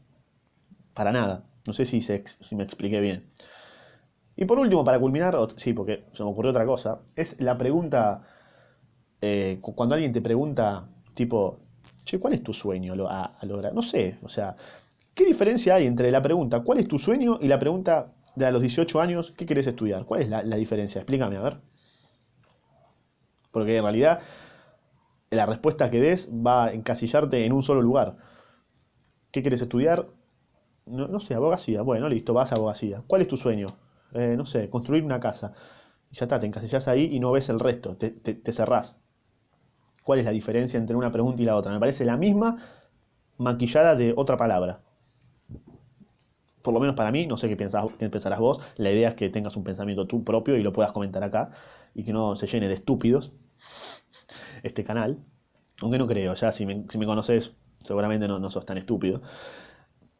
Para 0.98 1.12
nada. 1.18 1.36
No 1.66 1.72
sé 1.78 1.84
si, 1.86 2.00
se 2.02 2.22
si 2.46 2.54
me 2.56 2.64
expliqué 2.64 3.00
bien. 3.00 3.18
Y 4.36 4.44
por 4.44 4.58
último, 4.58 4.84
para 4.84 4.98
culminar, 5.00 5.36
sí, 5.56 5.72
porque 5.72 6.04
se 6.12 6.22
me 6.22 6.30
ocurrió 6.30 6.50
otra 6.50 6.64
cosa, 6.64 7.00
es 7.16 7.40
la 7.40 7.58
pregunta, 7.58 8.22
eh, 9.20 9.58
cu- 9.60 9.74
cuando 9.74 9.94
alguien 9.94 10.12
te 10.12 10.22
pregunta, 10.22 10.88
tipo, 11.14 11.60
che, 12.04 12.18
¿cuál 12.20 12.34
es 12.34 12.42
tu 12.42 12.52
sueño 12.52 12.94
a 13.08 13.38
lograr? 13.46 13.74
No 13.74 13.82
sé, 13.82 14.18
o 14.22 14.28
sea, 14.28 14.56
¿qué 15.14 15.24
diferencia 15.26 15.76
hay 15.76 15.86
entre 15.86 16.10
la 16.12 16.22
pregunta, 16.22 16.60
¿cuál 16.60 16.78
es 16.78 16.88
tu 16.88 16.98
sueño? 16.98 17.38
y 17.40 17.48
la 17.48 17.58
pregunta 17.58 18.12
de 18.36 18.46
a 18.46 18.52
los 18.52 18.62
18 18.62 19.00
años, 19.00 19.32
¿qué 19.36 19.46
querés 19.46 19.66
estudiar? 19.68 20.04
¿Cuál 20.06 20.22
es 20.22 20.28
la, 20.30 20.42
la 20.44 20.56
diferencia? 20.56 21.00
Explícame, 21.00 21.36
a 21.38 21.42
ver. 21.42 21.58
Porque 23.50 23.76
en 23.76 23.82
realidad 23.82 24.20
la 25.30 25.46
respuesta 25.46 25.88
que 25.90 26.00
des 26.02 26.28
va 26.48 26.56
a 26.66 26.72
encasillarte 26.74 27.44
en 27.46 27.52
un 27.54 27.62
solo 27.62 27.80
lugar. 27.80 28.16
¿Qué 29.32 29.42
querés 29.42 29.62
estudiar? 29.62 30.06
No, 30.90 31.06
no 31.08 31.20
sé, 31.20 31.34
abogacía. 31.34 31.82
Bueno, 31.82 32.08
listo, 32.08 32.34
vas 32.34 32.52
a 32.52 32.56
abogacía. 32.56 33.02
¿Cuál 33.06 33.22
es 33.22 33.28
tu 33.28 33.36
sueño? 33.36 33.66
Eh, 34.12 34.34
no 34.36 34.44
sé, 34.46 34.68
construir 34.70 35.04
una 35.04 35.20
casa. 35.20 35.52
Y 36.10 36.16
ya 36.16 36.24
está, 36.26 36.38
te 36.40 36.46
encasillás 36.46 36.88
ahí 36.88 37.10
y 37.12 37.20
no 37.20 37.32
ves 37.32 37.48
el 37.50 37.60
resto, 37.60 37.96
te, 37.96 38.10
te- 38.10 38.52
cerrás. 38.52 38.96
¿Cuál 40.02 40.18
es 40.18 40.24
la 40.24 40.32
diferencia 40.32 40.76
entre 40.76 40.96
una 40.96 41.12
pregunta 41.12 41.40
y 41.40 41.44
la 41.44 41.54
otra? 41.56 41.70
Me 41.72 41.78
parece 41.78 42.04
la 42.04 42.16
misma 42.16 42.56
maquillada 43.38 43.96
de 43.96 44.14
otra 44.16 44.36
palabra. 44.36 44.82
Por 46.62 46.72
lo 46.74 46.78
menos 46.80 46.94
para 46.96 47.10
mí, 47.12 47.26
no 47.26 47.36
sé 47.36 47.48
qué, 47.48 47.56
qué 47.98 48.10
pensarás 48.10 48.38
vos. 48.38 48.60
La 48.76 48.90
idea 48.92 49.08
es 49.10 49.14
que 49.14 49.28
tengas 49.30 49.56
un 49.56 49.64
pensamiento 49.64 50.06
tú 50.06 50.22
propio 50.24 50.56
y 50.56 50.62
lo 50.62 50.72
puedas 50.72 50.92
comentar 50.92 51.22
acá 51.24 51.50
y 51.94 52.04
que 52.04 52.12
no 52.12 52.36
se 52.36 52.46
llene 52.46 52.68
de 52.68 52.74
estúpidos 52.74 53.32
este 54.62 54.84
canal. 54.84 55.18
Aunque 55.80 55.98
no 55.98 56.06
creo, 56.06 56.34
ya 56.34 56.52
si 56.52 56.66
me, 56.66 56.84
si 56.88 56.98
me 56.98 57.06
conoces, 57.06 57.54
seguramente 57.82 58.26
no, 58.28 58.38
no 58.38 58.50
sos 58.50 58.66
tan 58.66 58.78
estúpido. 58.78 59.22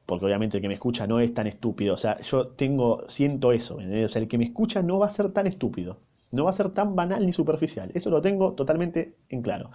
Porque 0.08 0.26
obviamente 0.26 0.58
el 0.58 0.62
que 0.62 0.68
me 0.68 0.74
escucha 0.74 1.06
no 1.08 1.20
es 1.20 1.34
tan 1.34 1.46
estúpido. 1.48 1.94
O 1.94 1.98
sea, 1.98 2.20
yo 2.22 2.48
tengo, 2.48 3.04
siento 3.08 3.52
eso. 3.52 3.76
O 3.76 4.08
sea, 4.08 4.22
el 4.22 4.28
que 4.28 4.38
me 4.38 4.44
escucha 4.46 4.82
no 4.82 4.98
va 5.00 5.06
a 5.06 5.10
ser 5.10 5.30
tan 5.32 5.46
estúpido. 5.48 5.98
No 6.32 6.44
va 6.44 6.50
a 6.50 6.54
ser 6.54 6.70
tan 6.70 6.96
banal 6.96 7.26
ni 7.26 7.32
superficial. 7.34 7.90
Eso 7.94 8.10
lo 8.10 8.22
tengo 8.22 8.54
totalmente 8.54 9.16
en 9.30 9.42
claro. 9.42 9.70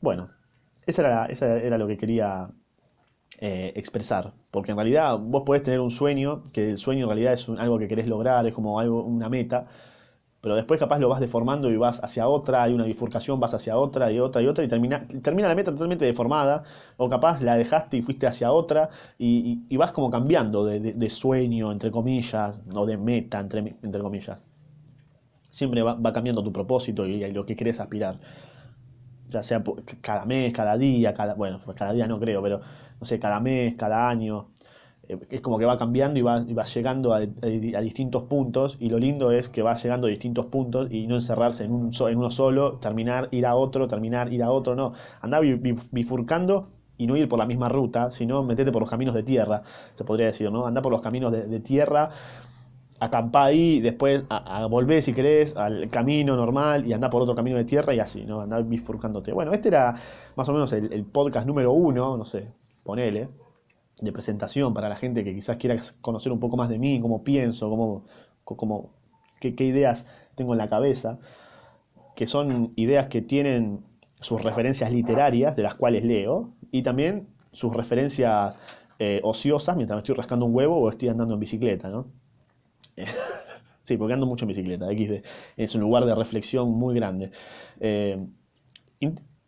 Bueno, 0.00 0.30
esa 0.86 1.02
era, 1.02 1.26
esa 1.26 1.58
era 1.58 1.78
lo 1.78 1.86
que 1.88 1.96
quería 1.98 2.50
eh, 3.40 3.72
expresar. 3.76 4.32
Porque 4.50 4.72
en 4.72 4.76
realidad 4.78 5.18
vos 5.18 5.42
podés 5.46 5.62
tener 5.62 5.80
un 5.80 5.90
sueño, 5.90 6.42
que 6.52 6.70
el 6.70 6.78
sueño 6.78 7.04
en 7.04 7.08
realidad 7.08 7.32
es 7.34 7.48
un- 7.48 7.58
algo 7.58 7.78
que 7.78 7.88
querés 7.88 8.06
lograr, 8.08 8.46
es 8.46 8.54
como 8.54 8.78
algo, 8.80 9.04
una 9.04 9.28
meta, 9.28 9.66
pero 10.42 10.56
después 10.56 10.80
capaz 10.80 10.98
lo 10.98 11.08
vas 11.08 11.20
deformando 11.20 11.70
y 11.70 11.76
vas 11.76 12.02
hacia 12.02 12.26
otra, 12.26 12.64
hay 12.64 12.74
una 12.74 12.82
bifurcación, 12.84 13.38
vas 13.38 13.54
hacia 13.54 13.78
otra 13.78 14.10
y 14.10 14.18
otra 14.18 14.42
y 14.42 14.48
otra 14.48 14.64
y 14.64 14.68
termina, 14.68 15.06
termina 15.22 15.46
la 15.46 15.54
meta 15.54 15.70
totalmente 15.70 16.04
deformada, 16.04 16.64
o 16.96 17.08
capaz 17.08 17.40
la 17.42 17.56
dejaste 17.56 17.98
y 17.98 18.02
fuiste 18.02 18.26
hacia 18.26 18.50
otra 18.50 18.90
y, 19.18 19.76
vas 19.76 19.92
como 19.92 20.10
cambiando 20.10 20.64
de, 20.64 21.08
sueño, 21.10 21.70
entre 21.70 21.92
comillas, 21.92 22.60
o 22.74 22.84
de 22.86 22.96
meta, 22.96 23.38
entre, 23.38 23.76
entre 23.82 24.02
comillas. 24.02 24.38
Siempre 25.48 25.80
va, 25.82 26.12
cambiando 26.12 26.42
tu 26.42 26.52
propósito 26.52 27.06
y, 27.06 27.30
lo 27.32 27.46
que 27.46 27.54
querés 27.54 27.78
aspirar. 27.78 28.18
Ya 29.28 29.44
sea 29.44 29.62
cada 30.00 30.24
mes, 30.24 30.52
cada 30.52 30.76
día, 30.76 31.14
cada, 31.14 31.34
bueno, 31.34 31.60
pues 31.64 31.76
cada 31.76 31.92
día 31.92 32.08
no 32.08 32.18
creo, 32.18 32.42
pero 32.42 32.60
no 33.00 33.06
sé, 33.06 33.20
cada 33.20 33.38
mes, 33.38 33.76
cada 33.76 34.08
año. 34.08 34.48
Es 35.08 35.40
como 35.40 35.58
que 35.58 35.64
va 35.64 35.76
cambiando 35.76 36.18
y 36.18 36.22
va, 36.22 36.44
y 36.46 36.54
va 36.54 36.64
llegando 36.64 37.12
a, 37.12 37.18
a- 37.18 37.80
distintos 37.80 38.22
puntos 38.24 38.76
y 38.80 38.88
lo 38.88 38.98
lindo 38.98 39.30
es 39.32 39.48
que 39.48 39.60
va 39.62 39.74
llegando 39.74 40.06
a 40.06 40.10
distintos 40.10 40.46
puntos 40.46 40.88
y 40.90 41.06
no 41.06 41.16
encerrarse 41.16 41.64
en, 41.64 41.72
un, 41.72 41.90
en 42.08 42.18
uno 42.18 42.30
solo, 42.30 42.78
terminar, 42.78 43.28
ir 43.32 43.44
a 43.46 43.54
otro, 43.56 43.88
terminar, 43.88 44.32
ir 44.32 44.42
a 44.42 44.50
otro, 44.50 44.74
no. 44.76 44.92
Andar 45.20 45.42
bi- 45.42 45.54
bi- 45.54 45.74
bifurcando 45.90 46.68
y 46.96 47.06
no 47.06 47.16
ir 47.16 47.28
por 47.28 47.38
la 47.38 47.46
misma 47.46 47.68
ruta, 47.68 48.10
sino 48.10 48.42
metete 48.44 48.70
por 48.70 48.80
los 48.82 48.90
caminos 48.90 49.14
de 49.14 49.22
tierra, 49.24 49.62
se 49.92 50.04
podría 50.04 50.26
decir, 50.26 50.50
¿no? 50.52 50.66
Andar 50.66 50.82
por 50.82 50.92
los 50.92 51.00
caminos 51.02 51.32
de, 51.32 51.60
tierra 51.60 52.10
acampá 53.00 53.46
ahí, 53.46 53.80
después 53.80 54.22
a, 54.30 54.68
si 55.00 55.12
querés 55.12 55.56
al 55.56 55.90
camino 55.90 56.36
normal 56.36 56.86
y 56.86 56.92
andá 56.92 57.10
por 57.10 57.22
otro 57.22 57.34
camino 57.34 57.56
de 57.56 57.64
tierra 57.64 57.92
y 57.94 57.98
así, 58.00 58.24
¿no? 58.24 58.40
Andá 58.40 58.60
bifurcándote. 58.60 59.32
Bueno, 59.32 59.52
este 59.52 59.68
era 59.68 59.94
más 60.36 60.48
o 60.48 60.52
menos 60.52 60.72
el, 60.72 60.92
el 60.92 61.04
podcast 61.04 61.46
número 61.46 61.72
uno, 61.72 62.16
no 62.16 62.24
sé, 62.24 62.48
ponele, 62.84 63.28
de 64.02 64.12
presentación 64.12 64.74
para 64.74 64.88
la 64.88 64.96
gente 64.96 65.24
que 65.24 65.34
quizás 65.34 65.56
quiera 65.56 65.80
conocer 66.00 66.32
un 66.32 66.40
poco 66.40 66.56
más 66.56 66.68
de 66.68 66.78
mí, 66.78 67.00
cómo 67.00 67.22
pienso, 67.22 67.70
cómo, 67.70 68.04
cómo, 68.44 68.90
qué, 69.40 69.54
ideas 69.64 70.06
tengo 70.34 70.52
en 70.52 70.58
la 70.58 70.68
cabeza, 70.68 71.18
que 72.16 72.26
son 72.26 72.72
ideas 72.76 73.06
que 73.06 73.22
tienen 73.22 73.84
sus 74.20 74.42
referencias 74.42 74.92
literarias, 74.92 75.56
de 75.56 75.62
las 75.62 75.76
cuales 75.76 76.04
leo, 76.04 76.52
y 76.70 76.82
también 76.82 77.28
sus 77.52 77.72
referencias 77.74 78.58
eh, 78.98 79.20
ociosas 79.22 79.76
mientras 79.76 79.96
me 79.96 80.00
estoy 80.00 80.16
rascando 80.16 80.46
un 80.46 80.54
huevo 80.54 80.78
o 80.78 80.88
estoy 80.90 81.08
andando 81.08 81.34
en 81.34 81.40
bicicleta, 81.40 81.88
¿no? 81.88 82.06
Sí, 83.84 83.96
porque 83.96 84.14
ando 84.14 84.26
mucho 84.26 84.44
en 84.44 84.50
bicicleta, 84.50 84.86
XD. 84.86 85.24
Es 85.56 85.74
un 85.74 85.80
lugar 85.80 86.04
de 86.04 86.14
reflexión 86.14 86.70
muy 86.70 86.94
grande. 86.94 87.32
Eh, 87.80 88.24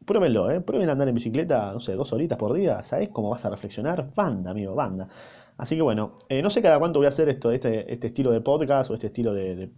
pruébenlo, 0.04 0.50
¿eh? 0.50 0.60
Prueben 0.60 0.88
andar 0.90 1.08
en 1.08 1.14
bicicleta, 1.14 1.72
no 1.72 1.80
sé, 1.80 1.94
dos 1.94 2.12
horitas 2.12 2.38
por 2.38 2.52
día. 2.54 2.82
¿Sabés 2.84 3.08
cómo 3.10 3.30
vas 3.30 3.44
a 3.44 3.50
reflexionar? 3.50 4.12
Banda, 4.14 4.50
amigo, 4.50 4.74
banda. 4.74 5.08
Así 5.56 5.76
que 5.76 5.82
bueno, 5.82 6.14
eh, 6.28 6.42
no 6.42 6.50
sé 6.50 6.62
cada 6.62 6.78
cuánto 6.78 6.98
voy 6.98 7.06
a 7.06 7.10
hacer 7.10 7.28
esto, 7.28 7.50
este, 7.52 7.92
este 7.92 8.08
estilo 8.08 8.32
de 8.32 8.40
podcast 8.40 8.90
o 8.90 8.94
este 8.94 9.06
estilo 9.08 9.32
de, 9.34 9.54
de- 9.56 9.70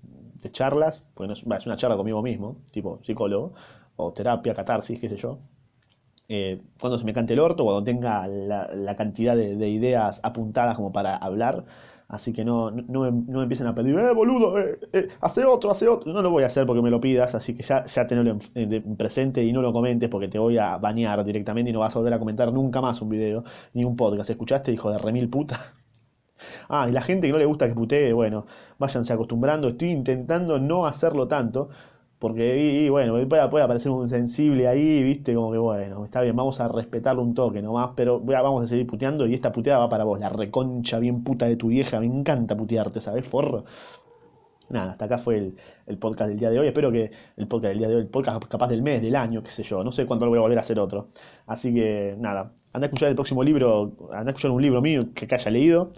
de 0.43 0.51
charlas, 0.53 1.03
porque 1.15 1.29
no 1.29 1.33
es, 1.33 1.45
bah, 1.45 1.57
es 1.57 1.67
una 1.67 1.77
charla 1.77 1.97
conmigo 1.97 2.23
mismo, 2.23 2.59
tipo 2.71 3.01
psicólogo, 3.03 3.55
o 3.97 4.13
terapia, 4.13 4.55
catarsis, 4.55 4.99
qué 5.01 5.09
sé 5.09 5.17
yo. 5.17 5.39
Eh, 6.29 6.61
cuando 6.81 6.99
se 6.99 7.05
me 7.05 7.13
cante 7.13 7.35
el 7.35 7.41
orto, 7.41 7.65
cuando 7.65 7.85
tenga 7.85 8.27
la, 8.27 8.69
la 8.75 8.97
cantidad 8.97 9.37
de, 9.37 9.57
de 9.57 9.69
ideas 9.69 10.21
apuntadas 10.25 10.77
como 10.77 10.93
para 10.93 11.17
hablar. 11.17 11.65
Así 12.09 12.33
que 12.33 12.45
no, 12.45 12.71
no, 12.71 13.01
me, 13.01 13.11
no 13.11 13.43
empiecen 13.43 13.67
a 13.67 13.75
pedir, 13.75 13.99
eh, 13.99 14.13
boludo, 14.15 14.59
eh, 14.61 14.79
eh, 14.93 15.09
hace 15.21 15.45
otro, 15.45 15.71
hace 15.73 15.89
otro. 15.89 16.13
No 16.13 16.23
lo 16.23 16.31
voy 16.31 16.45
a 16.45 16.47
hacer 16.47 16.65
porque 16.65 16.81
me 16.81 16.91
lo 16.91 17.01
pidas, 17.01 17.35
así 17.35 17.55
que 17.55 17.65
ya, 17.65 17.85
ya 17.87 18.07
en 18.55 18.97
presente 18.97 19.43
y 19.43 19.53
no 19.53 19.61
lo 19.61 19.73
comentes 19.73 20.09
porque 20.09 20.29
te 20.29 20.39
voy 20.39 20.57
a 20.59 20.77
banear 20.79 21.25
directamente 21.25 21.71
y 21.71 21.73
no 21.73 21.81
vas 21.81 21.97
a 21.97 21.99
volver 21.99 22.15
a 22.15 22.19
comentar 22.21 22.53
nunca 22.53 22.81
más 22.81 23.03
un 23.03 23.09
video 23.09 23.43
ni 23.75 23.85
un 23.85 23.97
podcast. 23.97 24.31
¿Escuchaste, 24.31 24.73
hijo 24.73 24.91
de 24.91 24.99
remil 24.99 25.29
puta? 25.29 25.75
Ah, 26.69 26.87
y 26.89 26.93
la 26.93 27.01
gente 27.01 27.27
que 27.27 27.33
no 27.33 27.39
le 27.39 27.47
gusta 27.47 27.67
que 27.69 27.75
putee, 27.75 28.13
bueno, 28.13 28.45
váyanse 28.79 29.13
acostumbrando. 29.13 29.69
Estoy 29.69 29.89
intentando 29.89 30.59
no 30.59 30.87
hacerlo 30.87 31.29
tanto, 31.29 31.69
porque, 32.27 32.59
y, 32.59 32.89
bueno, 32.89 33.13
puede, 33.29 33.49
puede 33.49 33.65
aparecer 33.65 33.93
un 33.93 34.09
sensible 34.09 34.67
ahí, 34.67 35.05
viste, 35.05 35.33
como 35.33 35.53
que 35.53 35.59
bueno, 35.59 36.05
está 36.05 36.23
bien, 36.23 36.35
vamos 36.35 36.59
a 36.59 36.67
respetarlo 36.67 37.23
un 37.23 37.35
toque 37.35 37.63
nomás, 37.63 37.91
pero 37.95 38.19
vamos 38.19 38.65
a 38.65 38.67
seguir 38.67 38.85
puteando 38.85 39.29
y 39.29 39.35
esta 39.35 39.53
puteada 39.53 39.79
va 39.79 39.89
para 39.89 40.03
vos, 40.03 40.19
la 40.19 40.29
reconcha 40.29 40.99
bien 40.99 41.23
puta 41.23 41.47
de 41.47 41.55
tu 41.55 41.69
vieja, 41.69 42.01
me 42.01 42.07
encanta 42.07 42.57
putearte, 42.57 43.01
¿sabes, 43.01 43.29
forro? 43.29 43.65
nada, 44.69 44.91
hasta 44.91 45.05
acá 45.05 45.19
fue 45.19 45.39
el, 45.39 45.57
el 45.87 45.99
podcast 45.99 46.31
del 46.31 46.41
día 46.41 46.51
de 46.51 46.59
hoy. 46.59 46.67
Espero 46.67 46.91
que 46.91 47.13
el 47.37 47.47
podcast 47.47 47.69
del 47.69 47.79
día 47.79 47.87
de 47.87 47.95
hoy, 47.95 48.01
el 48.01 48.09
podcast 48.09 48.45
capaz 48.47 48.67
del 48.67 48.83
mes, 48.83 49.01
del 49.01 49.15
año, 49.15 49.41
qué 49.45 49.51
sé 49.51 49.63
yo. 49.63 49.85
No 49.85 49.93
sé 49.93 50.07
cuándo 50.07 50.27
lo 50.27 50.31
voy 50.31 50.39
a 50.39 50.43
volver 50.43 50.59
a 50.59 50.63
hacer 50.63 50.81
otro. 50.81 51.11
Así 51.47 51.73
que 51.73 52.17
nada, 52.19 52.53
anda 52.73 52.87
a 52.87 52.89
escuchar 52.89 53.09
el 53.09 53.15
próximo 53.15 53.45
libro, 53.45 53.93
anda 54.13 54.31
a 54.31 54.31
escuchar 54.31 54.51
un 54.51 54.61
libro 54.61 54.83
mío 54.83 55.07
que, 55.15 55.29
que 55.29 55.35
haya 55.37 55.51
leído. 55.53 55.93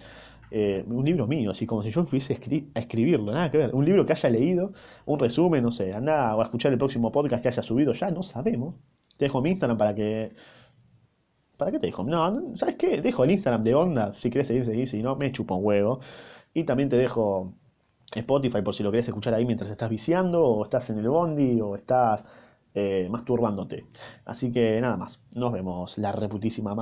Eh, 0.50 0.84
un 0.86 1.04
libro 1.04 1.26
mío, 1.26 1.50
así 1.50 1.66
como 1.66 1.82
si 1.82 1.90
yo 1.90 2.04
fuese 2.04 2.34
a, 2.34 2.36
escri- 2.36 2.70
a 2.74 2.80
escribirlo, 2.80 3.32
nada 3.32 3.50
que 3.50 3.58
ver. 3.58 3.74
Un 3.74 3.84
libro 3.84 4.04
que 4.04 4.12
haya 4.12 4.30
leído, 4.30 4.72
un 5.06 5.18
resumen, 5.18 5.62
no 5.62 5.70
sé. 5.70 5.92
Anda 5.94 6.32
a 6.32 6.42
escuchar 6.42 6.72
el 6.72 6.78
próximo 6.78 7.12
podcast 7.12 7.42
que 7.42 7.48
haya 7.48 7.62
subido, 7.62 7.92
ya 7.92 8.10
no 8.10 8.22
sabemos. 8.22 8.74
Te 9.16 9.24
dejo 9.26 9.42
mi 9.42 9.50
Instagram 9.50 9.76
para 9.78 9.94
que 9.94 10.32
¿Para 11.56 11.72
qué 11.72 11.78
te 11.80 11.86
dejo? 11.88 12.04
No, 12.04 12.56
¿sabes 12.56 12.76
qué? 12.76 13.00
Dejo 13.00 13.24
el 13.24 13.32
Instagram 13.32 13.64
de 13.64 13.74
Onda. 13.74 14.14
Si 14.14 14.30
querés 14.30 14.46
seguir, 14.46 14.64
seguir. 14.64 14.86
Si 14.86 15.02
no, 15.02 15.16
me 15.16 15.32
chupa 15.32 15.54
un 15.56 15.64
huevo. 15.64 15.98
Y 16.54 16.64
también 16.64 16.88
te 16.88 16.96
dejo 16.96 17.52
Spotify 18.14 18.62
por 18.62 18.74
si 18.74 18.84
lo 18.84 18.90
querés 18.92 19.08
escuchar 19.08 19.34
ahí 19.34 19.44
mientras 19.44 19.68
estás 19.70 19.90
viciando, 19.90 20.44
o 20.44 20.62
estás 20.62 20.88
en 20.90 20.98
el 20.98 21.08
bondi, 21.08 21.60
o 21.60 21.74
estás 21.74 22.24
eh, 22.74 23.08
masturbándote. 23.10 23.86
Así 24.24 24.52
que 24.52 24.80
nada 24.80 24.96
más. 24.96 25.20
Nos 25.34 25.52
vemos 25.52 25.98
la 25.98 26.12
reputísima 26.12 26.74